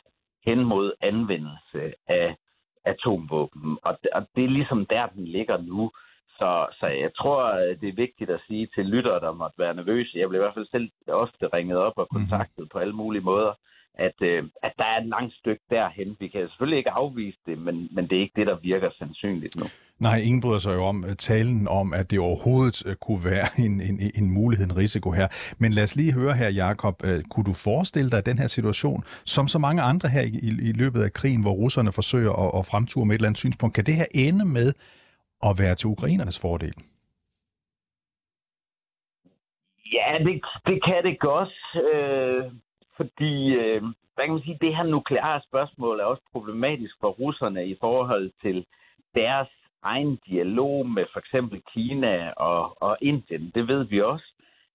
hen 0.45 0.63
mod 0.63 0.93
anvendelse 1.01 1.93
af 2.07 2.35
atomvåben, 2.85 3.77
og 3.83 3.97
det, 4.03 4.09
og 4.13 4.27
det 4.35 4.43
er 4.43 4.49
ligesom 4.49 4.85
der, 4.85 5.07
den 5.07 5.25
ligger 5.25 5.57
nu. 5.57 5.91
Så, 6.29 6.67
så 6.79 6.87
jeg 6.87 7.11
tror, 7.15 7.51
det 7.81 7.89
er 7.89 8.01
vigtigt 8.05 8.29
at 8.29 8.41
sige 8.47 8.67
til 8.75 8.85
lyttere, 8.85 9.19
der 9.19 9.31
måtte 9.31 9.59
være 9.59 9.73
nervøse. 9.73 10.17
Jeg 10.17 10.29
blev 10.29 10.39
i 10.39 10.43
hvert 10.43 10.53
fald 10.53 10.67
selv 10.71 10.91
ofte 11.07 11.47
ringet 11.47 11.77
op 11.77 11.93
og 11.95 12.07
mhm. 12.11 12.19
kontaktet 12.19 12.63
mm. 12.63 12.67
på 12.67 12.79
alle 12.79 12.93
mulige 12.93 13.23
måder 13.23 13.53
at, 13.97 14.21
øh, 14.21 14.43
at 14.63 14.73
der 14.77 14.83
er 14.83 15.01
et 15.01 15.07
langt 15.07 15.33
stykke 15.33 15.63
derhen. 15.69 16.17
Vi 16.19 16.27
kan 16.27 16.47
selvfølgelig 16.47 16.77
ikke 16.77 16.89
afvise 16.89 17.37
det, 17.45 17.57
men, 17.57 17.89
men 17.91 18.07
det 18.07 18.17
er 18.17 18.21
ikke 18.21 18.39
det, 18.39 18.47
der 18.47 18.57
virker 18.61 18.89
sandsynligt 18.97 19.55
nu. 19.55 19.65
Nej, 19.99 20.17
ingen 20.17 20.41
bryder 20.41 20.59
sig 20.59 20.73
jo 20.75 20.83
om 20.85 21.03
uh, 21.03 21.09
talen 21.09 21.67
om, 21.67 21.93
at 21.93 22.11
det 22.11 22.19
overhovedet 22.19 22.85
uh, 22.85 22.93
kunne 22.93 23.23
være 23.25 23.47
en, 23.65 23.81
en, 23.81 23.99
en 24.19 24.29
mulighed, 24.29 24.65
en 24.65 24.77
risiko 24.77 25.11
her. 25.11 25.27
Men 25.59 25.71
lad 25.71 25.83
os 25.83 25.95
lige 25.95 26.13
høre 26.13 26.33
her, 26.33 26.49
Jakob. 26.49 26.95
Uh, 27.03 27.09
kunne 27.31 27.45
du 27.45 27.53
forestille 27.53 28.09
dig 28.09 28.25
den 28.25 28.37
her 28.37 28.47
situation, 28.47 29.03
som 29.25 29.47
så 29.47 29.59
mange 29.59 29.81
andre 29.81 30.09
her 30.09 30.21
i, 30.21 30.33
i, 30.47 30.69
i 30.69 30.71
løbet 30.71 31.01
af 31.03 31.13
krigen, 31.13 31.41
hvor 31.41 31.51
russerne 31.51 31.91
forsøger 31.91 32.33
at, 32.43 32.59
at 32.59 32.65
fremture 32.65 33.05
med 33.05 33.15
et 33.15 33.19
eller 33.19 33.27
andet 33.29 33.39
synspunkt, 33.39 33.75
kan 33.75 33.85
det 33.85 33.95
her 33.95 34.09
ende 34.15 34.45
med 34.45 34.73
at 35.43 35.53
være 35.59 35.75
til 35.75 35.87
ukrainernes 35.87 36.39
fordel? 36.41 36.73
Ja, 39.93 40.17
det, 40.25 40.41
det 40.65 40.77
kan 40.87 41.03
det 41.03 41.19
godt. 41.19 41.53
Øh, 41.93 42.51
fordi, 42.97 43.53
øh, 43.53 43.81
hvad 44.13 44.25
kan 44.25 44.33
man 44.33 44.43
sige, 44.43 44.57
det 44.61 44.75
her 44.75 44.83
nukleare 44.83 45.41
spørgsmål 45.41 45.99
er 45.99 46.03
også 46.03 46.23
problematisk 46.31 46.95
for 47.01 47.09
russerne 47.09 47.67
i 47.67 47.77
forhold 47.79 48.31
til 48.41 48.65
deres 49.15 49.47
egen 49.83 50.19
dialog 50.27 50.89
med 50.89 51.05
for 51.13 51.19
eksempel 51.19 51.61
Kina 51.73 52.31
og, 52.31 52.81
og 52.81 52.97
Indien. 53.01 53.51
Det 53.55 53.67
ved 53.67 53.83
vi 53.83 54.01
også, 54.01 54.25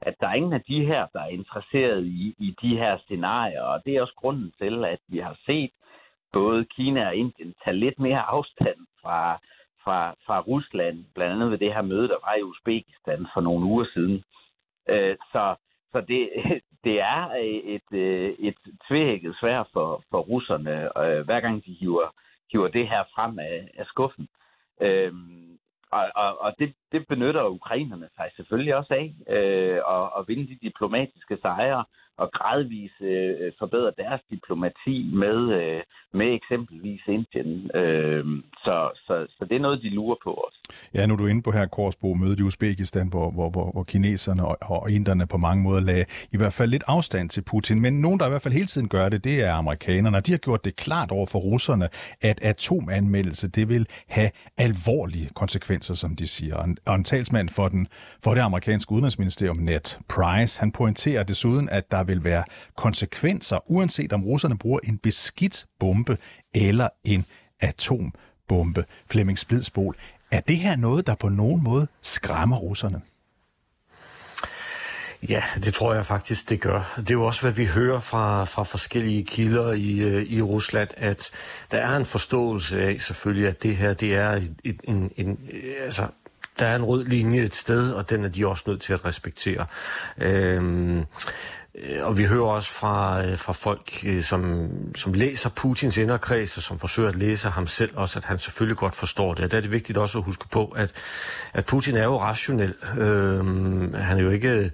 at 0.00 0.14
der 0.20 0.28
er 0.28 0.35
ingen 0.35 0.52
af 0.52 0.62
de 0.62 0.87
her, 0.87 1.06
der 1.12 1.20
er 1.20 1.26
interesseret 1.26 2.06
i, 2.06 2.35
i 2.38 2.56
de 2.62 2.76
her 2.76 2.98
scenarier, 2.98 3.62
og 3.62 3.85
det 3.85 3.96
er 3.96 4.02
også 4.02 4.14
grunden 4.16 4.52
til, 4.59 4.85
at 4.85 4.98
vi 5.09 5.18
har 5.18 5.37
set 5.46 5.70
både 6.33 6.64
Kina 6.64 7.06
og 7.06 7.14
Indien 7.14 7.54
tage 7.64 7.76
lidt 7.76 7.98
mere 7.98 8.22
afstand 8.22 8.78
fra, 9.02 9.38
fra, 9.85 10.14
fra 10.26 10.40
Rusland, 10.40 11.04
blandt 11.14 11.35
andet 11.35 11.50
ved 11.50 11.59
det 11.59 11.74
her 11.74 11.83
møde, 11.83 12.09
der 12.09 12.16
var 12.26 12.35
i 12.35 12.42
Uzbekistan 12.42 13.26
for 13.35 13.40
nogle 13.40 13.66
uger 13.66 13.87
siden. 13.94 14.24
Øh, 14.88 15.16
så 15.33 15.54
så 15.92 16.00
det, 16.00 16.30
det 16.84 17.00
er 17.00 17.30
øh, 17.30 17.74
et, 17.76 17.92
øh, 17.92 18.34
et 18.38 18.58
tvækket 18.88 19.36
svær 19.40 19.68
for, 19.72 20.02
for 20.10 20.20
russerne, 20.20 20.98
øh, 21.04 21.24
hver 21.24 21.40
gang 21.40 21.64
de 21.66 21.72
hiver, 21.72 22.14
hiver 22.52 22.68
det 22.68 22.88
her 22.88 23.04
frem 23.14 23.38
af, 23.38 23.70
af 23.74 23.86
skuffen. 23.86 24.28
Øhm, 24.80 25.58
og 25.90 26.10
og, 26.14 26.40
og 26.40 26.54
det, 26.58 26.74
det 26.92 27.06
benytter 27.08 27.44
ukrainerne 27.44 28.08
sig 28.16 28.30
selvfølgelig 28.36 28.76
også 28.76 28.94
af, 28.94 29.34
øh, 29.34 29.80
og, 29.84 30.12
og 30.12 30.28
vinde 30.28 30.48
de 30.48 30.58
diplomatiske 30.62 31.38
sejre, 31.42 31.84
og 32.22 32.28
gradvist 32.33 33.00
øh, 33.00 33.52
forbedre 33.59 33.92
deres 34.02 34.22
diplomati 34.30 34.96
med, 35.22 35.38
øh, 35.61 35.83
med 36.18 36.28
eksempelvis 36.38 37.02
Indien. 37.16 37.52
Øh, 37.80 38.24
så, 38.64 38.76
så, 39.06 39.14
så 39.37 39.42
det 39.48 39.56
er 39.56 39.64
noget, 39.66 39.83
de 39.83 39.88
lurer 39.88 40.16
på 40.24 40.33
os. 40.46 40.54
Ja, 40.94 41.06
nu 41.06 41.14
er 41.14 41.18
du 41.18 41.26
inde 41.26 41.42
på 41.42 41.50
her 41.50 41.66
Korsbo 41.66 42.14
mødet 42.14 42.40
i 42.40 42.42
Uzbekistan, 42.42 43.09
hvor, 43.09 43.30
hvor, 43.30 43.50
hvor, 43.50 43.70
hvor 43.72 43.83
kineserne 43.83 44.44
og, 44.44 44.56
og 44.61 44.90
inderne 44.90 45.26
på 45.26 45.37
mange 45.37 45.62
måder 45.62 45.80
lagde 45.80 46.04
i 46.33 46.37
hvert 46.37 46.52
fald 46.52 46.70
lidt 46.70 46.85
afstand 46.87 47.28
til 47.28 47.42
Putin. 47.50 47.80
Men 47.80 48.00
nogen, 48.00 48.20
der 48.20 48.26
i 48.26 48.28
hvert 48.28 48.42
fald 48.42 48.54
hele 48.54 48.66
tiden 48.66 48.88
gør 48.88 49.09
det, 49.09 49.24
det 49.24 49.44
er 49.44 49.52
amerikanerne. 49.52 50.20
De 50.20 50.30
har 50.30 50.38
gjort 50.38 50.64
det 50.64 50.76
klart 50.76 51.11
over 51.11 51.26
for 51.33 51.38
russerne, 51.38 51.88
at 52.20 52.38
atomanmeldelse, 52.42 53.50
det 53.50 53.68
vil 53.68 53.87
have 54.09 54.30
alvorlige 54.59 55.28
konsekvenser, 55.35 55.94
som 55.94 56.16
de 56.16 56.26
siger. 56.26 56.56
Og 56.56 56.64
en, 56.64 56.76
og 56.87 56.94
en 56.94 57.04
talsmand 57.04 57.48
for, 57.48 57.68
den, 57.68 57.87
for 58.24 58.35
det 58.35 58.40
amerikanske 58.40 58.92
udenrigsministerium, 58.92 59.56
Ned 59.56 59.98
Price, 60.09 60.61
han 60.61 60.72
pointerer 60.72 61.22
desuden, 61.22 61.68
at 61.68 61.90
der 61.90 62.04
vil 62.11 62.25
være 62.25 62.44
konsekvenser, 62.77 63.70
uanset 63.70 64.12
om 64.12 64.25
russerne 64.25 64.59
bruger 64.59 64.81
en 64.85 64.99
beskidt 64.99 65.66
bombe 65.79 66.18
eller 66.55 66.88
en 67.05 67.25
atombombe. 67.61 68.85
Flemming 69.11 69.38
Splidsbol, 69.38 69.96
er 70.31 70.40
det 70.40 70.57
her 70.57 70.77
noget, 70.77 71.07
der 71.07 71.14
på 71.14 71.29
nogen 71.29 71.64
måde 71.64 71.87
skræmmer 72.03 72.57
russerne? 72.57 73.03
Ja, 75.29 75.42
det 75.64 75.75
tror 75.75 75.94
jeg 75.94 76.07
faktisk, 76.07 76.49
det 76.49 76.61
gør. 76.61 76.94
Det 76.96 77.11
er 77.11 77.14
jo 77.14 77.25
også, 77.25 77.40
hvad 77.40 77.53
vi 77.53 77.66
hører 77.66 78.01
fra, 78.01 78.44
fra 78.44 78.62
forskellige 78.62 79.25
kilder 79.25 79.73
i, 79.73 79.99
øh, 79.99 80.23
i 80.23 80.42
Rusland, 80.42 80.88
at 80.96 81.31
der 81.70 81.79
er 81.79 81.96
en 81.96 82.05
forståelse 82.05 82.83
af 82.83 83.01
selvfølgelig, 83.01 83.49
at 83.49 83.62
det 83.62 83.77
her 83.77 83.94
det 83.94 84.14
er 84.14 84.33
en, 84.64 84.81
en, 84.85 85.12
en, 85.16 85.38
altså, 85.81 86.07
der 86.59 86.66
er 86.66 86.77
en 86.77 86.85
rød 86.85 87.05
linje 87.05 87.42
et 87.42 87.55
sted, 87.55 87.92
og 87.92 88.11
den 88.11 88.25
er 88.25 88.29
de 88.29 88.46
også 88.46 88.64
nødt 88.66 88.83
til 88.83 88.92
at 88.92 89.05
respektere. 89.05 89.66
Øhm, 90.18 91.05
Øh, 91.74 92.06
og 92.06 92.18
vi 92.18 92.24
hører 92.24 92.46
også 92.46 92.70
fra, 92.70 93.24
øh, 93.26 93.38
fra 93.38 93.52
folk, 93.52 94.04
øh, 94.06 94.22
som, 94.22 94.68
som 94.94 95.12
læser 95.12 95.50
Putins 95.50 95.96
inderkreds, 95.96 96.56
og 96.56 96.62
som 96.62 96.78
forsøger 96.78 97.09
at 97.09 97.16
læse 97.16 97.48
ham 97.48 97.66
selv 97.66 97.90
også, 97.96 98.18
at 98.18 98.24
han 98.24 98.38
selvfølgelig 98.38 98.76
godt 98.76 98.96
forstår 98.96 99.35
det. 99.35 99.44
Og 99.44 99.50
der 99.50 99.56
er 99.56 99.61
det 99.61 99.70
vigtigt 99.70 99.98
også 99.98 100.18
at 100.18 100.24
huske 100.24 100.48
på, 100.48 100.66
at, 100.66 100.92
at 101.52 101.64
Putin 101.64 101.96
er 101.96 102.04
jo 102.04 102.20
rationel. 102.20 102.74
Øhm, 102.98 103.94
han 103.94 104.18
er 104.18 104.22
jo 104.22 104.30
ikke 104.30 104.70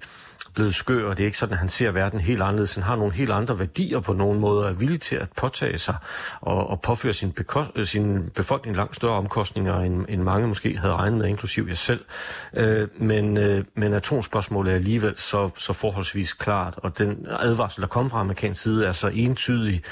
blevet 0.57 0.75
skør, 0.75 1.09
og 1.09 1.17
det 1.17 1.23
er 1.23 1.25
ikke 1.25 1.37
sådan, 1.37 1.53
at 1.53 1.59
han 1.59 1.69
ser 1.69 1.91
verden 1.91 2.19
helt 2.19 2.41
anderledes. 2.41 2.73
Han 2.73 2.83
har 2.83 2.95
nogle 2.95 3.13
helt 3.13 3.31
andre 3.31 3.59
værdier 3.59 3.99
på 3.99 4.13
nogen 4.13 4.39
måder, 4.39 4.69
er 4.69 4.73
villig 4.73 5.01
til 5.01 5.15
at 5.15 5.27
påtage 5.35 5.77
sig 5.77 5.95
og, 6.41 6.69
og 6.69 6.81
påføre 6.81 7.13
sin, 7.13 7.33
beko- 7.39 7.71
øh, 7.75 7.85
sin 7.85 8.29
befolkning 8.35 8.75
langt 8.75 8.95
større 8.95 9.13
omkostninger, 9.13 9.79
end, 9.79 10.05
end 10.09 10.21
mange 10.21 10.47
måske 10.47 10.77
havde 10.77 10.93
regnet 10.93 11.19
med, 11.19 11.27
inklusiv 11.27 11.65
jeg 11.67 11.77
selv. 11.77 12.05
Øh, 12.53 12.87
men, 12.97 13.37
øh, 13.37 13.63
men 13.75 13.93
atomspørgsmålet 13.93 14.71
er 14.71 14.75
alligevel 14.75 15.17
så, 15.17 15.49
så 15.57 15.73
forholdsvis 15.73 16.33
klart, 16.33 16.73
og 16.77 16.97
den 16.97 17.27
advarsel, 17.39 17.81
der 17.81 17.87
kom 17.87 18.09
fra 18.09 18.19
amerikansk 18.19 18.61
side, 18.61 18.85
er 18.85 18.91
så 18.91 19.07
entydig, 19.07 19.83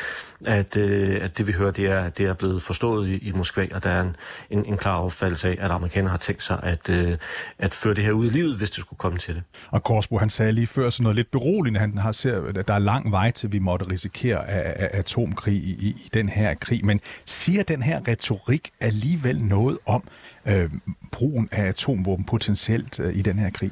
at, 0.45 0.77
øh, 0.77 1.17
at 1.21 1.37
det 1.37 1.47
vi 1.47 1.51
hører, 1.51 1.71
det 1.71 1.85
er, 1.85 2.09
det 2.09 2.25
er 2.25 2.33
blevet 2.33 2.63
forstået 2.63 3.07
i, 3.07 3.17
i 3.17 3.31
Moskva, 3.31 3.67
og 3.71 3.83
der 3.83 3.89
er 3.89 4.01
en, 4.01 4.15
en, 4.49 4.65
en 4.65 4.77
klar 4.77 4.99
opfattelse 4.99 5.47
af, 5.49 5.57
at 5.59 5.71
amerikanerne 5.71 6.09
har 6.09 6.17
tænkt 6.17 6.43
sig 6.43 6.59
at, 6.63 6.89
øh, 6.89 7.17
at 7.59 7.73
føre 7.73 7.93
det 7.93 8.03
her 8.03 8.11
ud 8.11 8.25
i 8.25 8.29
livet, 8.29 8.55
hvis 8.55 8.71
det 8.71 8.79
skulle 8.79 8.97
komme 8.97 9.17
til 9.17 9.35
det. 9.35 9.43
Og 9.71 9.83
Korsbo, 9.83 10.17
han 10.17 10.29
sagde 10.29 10.51
lige 10.55 10.67
før 10.67 10.89
sådan 10.89 11.03
noget 11.03 11.15
lidt 11.15 11.31
beroligende. 11.31 11.79
Han 11.79 11.97
har 11.97 12.11
ser, 12.11 12.41
at 12.41 12.67
der 12.67 12.73
er 12.73 12.79
lang 12.79 13.11
vej 13.11 13.31
til, 13.31 13.51
vi 13.51 13.59
måtte 13.59 13.91
risikere 13.91 14.47
af, 14.49 14.73
af 14.83 14.99
atomkrig 14.99 15.53
i, 15.53 15.71
i, 15.71 15.87
i 15.87 16.09
den 16.13 16.29
her 16.29 16.53
krig. 16.53 16.85
Men 16.85 17.01
siger 17.25 17.63
den 17.63 17.81
her 17.81 18.01
retorik 18.07 18.71
alligevel 18.79 19.41
noget 19.41 19.77
om 19.85 20.03
øh, 20.45 20.69
brugen 21.11 21.49
af 21.51 21.63
atomvåben 21.65 22.25
potentielt 22.25 22.99
øh, 22.99 23.15
i 23.15 23.21
den 23.21 23.39
her 23.39 23.49
krig? 23.49 23.71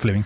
Flemming? 0.00 0.24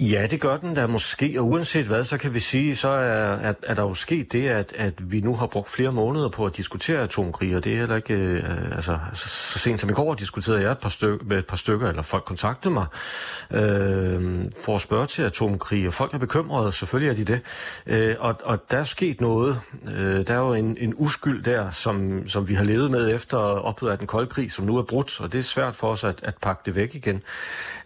Ja, 0.00 0.26
det 0.26 0.40
gør 0.40 0.56
den 0.56 0.74
da 0.74 0.86
måske, 0.86 1.34
og 1.38 1.46
uanset 1.46 1.86
hvad, 1.86 2.04
så 2.04 2.18
kan 2.18 2.34
vi 2.34 2.40
sige, 2.40 2.76
så 2.76 2.88
er, 2.88 3.36
at, 3.36 3.56
er 3.62 3.74
der 3.74 3.82
jo 3.82 3.94
sket 3.94 4.32
det, 4.32 4.48
at, 4.48 4.72
at 4.76 5.12
vi 5.12 5.20
nu 5.20 5.34
har 5.34 5.46
brugt 5.46 5.70
flere 5.70 5.92
måneder 5.92 6.28
på 6.28 6.46
at 6.46 6.56
diskutere 6.56 7.02
atomkrig, 7.02 7.56
og 7.56 7.64
det 7.64 7.74
er 7.74 7.78
heller 7.78 7.96
ikke, 7.96 8.14
øh, 8.14 8.76
altså 8.76 8.98
så, 9.14 9.28
så 9.28 9.58
sent 9.58 9.80
som 9.80 9.90
i 9.90 9.92
går 9.92 10.14
diskuterede 10.14 10.62
jeg 10.62 10.72
et 10.72 10.78
par 10.78 10.88
styk, 10.88 11.26
med 11.26 11.38
et 11.38 11.46
par 11.46 11.56
stykker, 11.56 11.88
eller 11.88 12.02
folk 12.02 12.24
kontaktede 12.24 12.74
mig 12.74 12.86
øh, 13.50 14.44
for 14.64 14.74
at 14.74 14.80
spørge 14.80 15.06
til 15.06 15.22
atomkrig, 15.22 15.86
og 15.86 15.94
folk 15.94 16.14
er 16.14 16.18
bekymrede, 16.18 16.72
selvfølgelig 16.72 17.10
er 17.10 17.24
de 17.24 17.32
det, 17.32 17.40
øh, 17.86 18.16
og, 18.18 18.34
og 18.44 18.70
der 18.70 18.76
er 18.78 18.84
sket 18.84 19.20
noget, 19.20 19.60
øh, 19.96 20.26
der 20.26 20.34
er 20.34 20.38
jo 20.38 20.54
en, 20.54 20.76
en 20.80 20.94
uskyld 20.96 21.42
der, 21.44 21.70
som, 21.70 22.28
som 22.28 22.48
vi 22.48 22.54
har 22.54 22.64
levet 22.64 22.90
med 22.90 23.14
efter 23.14 23.38
ophøret 23.38 23.92
af 23.92 23.98
den 23.98 24.06
kolde 24.06 24.28
krig, 24.28 24.52
som 24.52 24.64
nu 24.64 24.76
er 24.76 24.82
brudt, 24.82 25.20
og 25.20 25.32
det 25.32 25.38
er 25.38 25.42
svært 25.42 25.76
for 25.76 25.88
os 25.88 26.04
at, 26.04 26.20
at 26.22 26.34
pakke 26.42 26.62
det 26.66 26.74
væk 26.74 26.94
igen. 26.94 27.22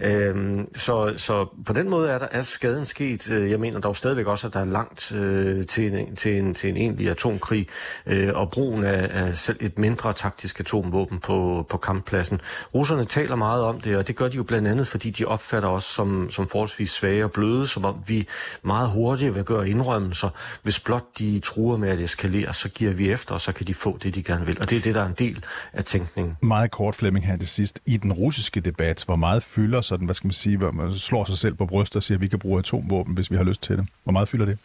Øh, 0.01 0.59
så, 0.77 1.14
så 1.16 1.48
på 1.66 1.72
den 1.72 1.90
måde 1.90 2.01
er, 2.04 2.18
der, 2.18 2.26
er 2.30 2.42
skaden 2.42 2.84
sket. 2.84 3.30
Øh, 3.30 3.50
jeg 3.50 3.60
mener 3.60 3.80
dog 3.80 3.96
stadigvæk 3.96 4.26
også, 4.26 4.46
at 4.46 4.54
der 4.54 4.60
er 4.60 4.64
langt 4.64 5.12
øh, 5.12 5.66
til, 5.66 5.94
en, 5.94 6.16
til, 6.16 6.38
en, 6.38 6.54
til 6.54 6.70
en 6.70 6.76
egentlig 6.76 7.10
atomkrig, 7.10 7.68
øh, 8.06 8.30
og 8.34 8.50
brugen 8.50 8.84
af, 8.84 9.08
af 9.10 9.36
selv 9.36 9.56
et 9.60 9.78
mindre 9.78 10.12
taktisk 10.12 10.60
atomvåben 10.60 11.18
på, 11.18 11.66
på 11.68 11.76
kamppladsen. 11.76 12.40
Russerne 12.74 13.04
taler 13.04 13.36
meget 13.36 13.62
om 13.62 13.80
det, 13.80 13.96
og 13.96 14.08
det 14.08 14.16
gør 14.16 14.28
de 14.28 14.36
jo 14.36 14.42
blandt 14.42 14.68
andet, 14.68 14.86
fordi 14.86 15.10
de 15.10 15.24
opfatter 15.24 15.68
os 15.68 15.84
som, 15.84 16.30
som 16.30 16.48
forholdsvis 16.48 16.90
svage 16.90 17.24
og 17.24 17.32
bløde, 17.32 17.66
som 17.66 17.84
om 17.84 18.02
vi 18.06 18.28
meget 18.62 18.90
hurtigt 18.90 19.34
vil 19.34 19.44
gøre 19.44 19.68
indrømmelser. 19.68 20.28
Hvis 20.62 20.80
blot 20.80 21.04
de 21.18 21.40
truer 21.44 21.76
med 21.76 21.88
at 21.88 22.00
eskalere, 22.00 22.54
så 22.54 22.68
giver 22.68 22.92
vi 22.92 23.10
efter, 23.10 23.34
og 23.34 23.40
så 23.40 23.52
kan 23.52 23.66
de 23.66 23.74
få 23.74 23.98
det, 24.02 24.14
de 24.14 24.22
gerne 24.22 24.46
vil. 24.46 24.60
Og 24.60 24.70
det 24.70 24.78
er 24.78 24.82
det, 24.82 24.94
der 24.94 25.02
er 25.02 25.06
en 25.06 25.16
del 25.18 25.44
af 25.72 25.84
tænkningen. 25.84 26.36
Meget 26.42 26.70
kort, 26.70 26.94
Flemming, 26.94 27.26
her 27.26 27.36
til 27.36 27.48
sidst. 27.48 27.80
I 27.86 27.96
den 27.96 28.12
russiske 28.12 28.60
debat, 28.60 29.02
hvor 29.06 29.16
meget 29.16 29.42
fylder 29.42 29.80
sådan, 29.80 30.04
hvad 30.04 30.14
skal 30.14 30.26
man 30.26 30.32
sige, 30.32 30.56
hvor 30.56 30.70
man 30.70 30.94
slår 30.94 31.24
sig 31.24 31.38
selv 31.38 31.54
på 31.54 31.66
brystet 31.66 31.91
der 31.94 32.00
siger, 32.00 32.16
at 32.18 32.22
vi 32.22 32.28
kan 32.28 32.38
bruge 32.38 32.59
atomvåben, 32.59 33.14
hvis 33.14 33.31
vi 33.31 33.37
har 33.37 33.44
lyst 33.44 33.62
til 33.62 33.76
det. 33.76 33.87
Hvor 34.05 34.12
meget 34.12 34.28
fylder 34.28 34.46
det? 34.46 34.59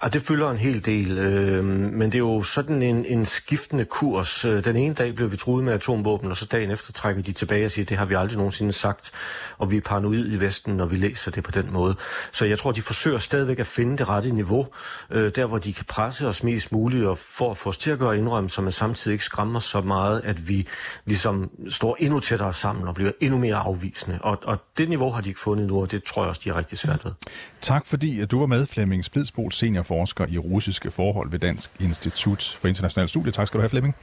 Og 0.00 0.12
det 0.12 0.22
fylder 0.22 0.50
en 0.50 0.56
hel 0.56 0.84
del, 0.84 1.18
øh, 1.18 1.64
men 1.64 2.02
det 2.02 2.14
er 2.14 2.18
jo 2.18 2.42
sådan 2.42 2.82
en, 2.82 3.04
en 3.04 3.24
skiftende 3.24 3.84
kurs. 3.84 4.44
Øh, 4.44 4.64
den 4.64 4.76
ene 4.76 4.94
dag 4.94 5.14
bliver 5.14 5.28
vi 5.30 5.36
truet 5.36 5.64
med 5.64 5.72
atomvåben, 5.72 6.30
og 6.30 6.36
så 6.36 6.46
dagen 6.46 6.70
efter 6.70 6.92
trækker 6.92 7.22
de 7.22 7.32
tilbage 7.32 7.64
og 7.64 7.70
siger, 7.70 7.86
det 7.86 7.96
har 7.96 8.06
vi 8.06 8.14
aldrig 8.14 8.36
nogensinde 8.36 8.72
sagt, 8.72 9.12
og 9.58 9.70
vi 9.70 9.76
er 9.76 9.80
paranoid 9.80 10.32
i 10.32 10.40
Vesten, 10.40 10.76
når 10.76 10.86
vi 10.86 10.96
læser 10.96 11.30
det 11.30 11.44
på 11.44 11.50
den 11.50 11.72
måde. 11.72 11.96
Så 12.32 12.44
jeg 12.44 12.58
tror, 12.58 12.72
de 12.72 12.82
forsøger 12.82 13.18
stadigvæk 13.18 13.58
at 13.58 13.66
finde 13.66 13.98
det 13.98 14.08
rette 14.08 14.30
niveau, 14.30 14.66
øh, 15.10 15.32
der 15.34 15.46
hvor 15.46 15.58
de 15.58 15.72
kan 15.72 15.84
presse 15.84 16.28
os 16.28 16.42
mest 16.42 16.72
muligt, 16.72 17.06
og 17.06 17.18
for 17.18 17.50
at 17.50 17.56
få 17.56 17.68
os 17.68 17.78
til 17.78 17.90
at 17.90 17.98
gøre 17.98 18.18
indrømmelser, 18.18 18.62
men 18.62 18.72
samtidig 18.72 19.14
ikke 19.14 19.24
skræmmer 19.24 19.60
så 19.60 19.80
meget, 19.80 20.20
at 20.24 20.48
vi 20.48 20.66
ligesom 21.04 21.50
står 21.68 21.96
endnu 22.00 22.20
tættere 22.20 22.52
sammen 22.52 22.88
og 22.88 22.94
bliver 22.94 23.12
endnu 23.20 23.38
mere 23.38 23.56
afvisende. 23.56 24.18
Og, 24.22 24.38
og 24.42 24.58
det 24.78 24.88
niveau 24.88 25.10
har 25.10 25.20
de 25.20 25.28
ikke 25.28 25.40
fundet 25.40 25.66
nu, 25.66 25.80
og 25.80 25.90
det 25.90 26.04
tror 26.04 26.22
jeg 26.22 26.28
også, 26.28 26.40
de 26.44 26.50
er 26.50 26.56
rigtig 26.56 26.78
svært 26.78 27.04
ved. 27.04 27.12
Tak 27.60 27.86
fordi 27.86 28.20
at 28.20 28.30
du 28.30 28.38
var 28.38 28.46
med, 28.46 28.66
Flemming 28.66 29.04
Splidsbol, 29.04 29.52
seniorforsker 29.88 30.26
i 30.26 30.38
russiske 30.38 30.90
forhold 30.90 31.30
ved 31.30 31.38
Dansk 31.38 31.70
Institut 31.80 32.56
for 32.60 32.68
International 32.68 33.08
Studie. 33.08 33.32
Tak 33.32 33.46
skal 33.46 33.58
du 33.58 33.62
have, 33.62 33.70
Flemming. 33.70 33.94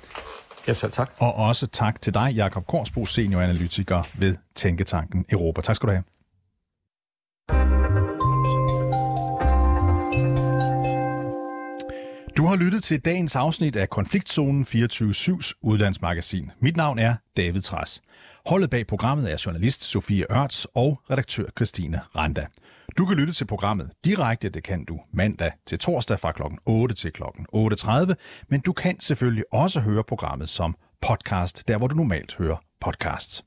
Ja, 0.67 0.73
selv 0.73 0.91
tak. 0.91 1.11
Og 1.17 1.35
også 1.35 1.67
tak 1.67 2.01
til 2.01 2.13
dig, 2.13 2.31
Jakob 2.35 2.67
Korsbo, 2.67 3.05
senioranalytiker 3.05 4.07
ved 4.13 4.35
Tænketanken 4.55 5.25
Europa. 5.29 5.61
Tak 5.61 5.75
skal 5.75 5.87
du 5.87 5.93
have. 5.93 6.03
Du 12.37 12.45
har 12.45 12.55
lyttet 12.55 12.83
til 12.83 12.99
dagens 12.99 13.35
afsnit 13.35 13.75
af 13.75 13.89
Konfliktzonen 13.89 14.63
24-7's 14.63 15.51
udlandsmagasin. 15.61 16.51
Mit 16.59 16.77
navn 16.77 16.99
er 16.99 17.15
David 17.37 17.61
Træs. 17.61 18.01
Holdet 18.45 18.69
bag 18.69 18.87
programmet 18.87 19.31
er 19.31 19.43
journalist 19.45 19.83
Sofie 19.83 20.25
Ørts 20.31 20.67
og 20.73 20.99
redaktør 21.09 21.45
Christine 21.57 22.01
Randa. 22.15 22.45
Du 22.97 23.05
kan 23.05 23.17
lytte 23.17 23.33
til 23.33 23.45
programmet 23.45 23.91
direkte, 24.05 24.49
det 24.49 24.63
kan 24.63 24.85
du 24.85 24.99
mandag 25.13 25.51
til 25.67 25.79
torsdag 25.79 26.19
fra 26.19 26.31
kl. 26.31 26.41
8 26.65 26.95
til 26.95 27.11
kl. 27.11 27.23
8.30, 27.55 28.13
men 28.49 28.59
du 28.59 28.73
kan 28.73 28.99
selvfølgelig 28.99 29.43
også 29.53 29.79
høre 29.79 30.03
programmet 30.03 30.49
som 30.49 30.75
podcast, 31.01 31.67
der 31.67 31.77
hvor 31.77 31.87
du 31.87 31.95
normalt 31.95 32.35
hører 32.35 32.57
podcasts. 32.81 33.44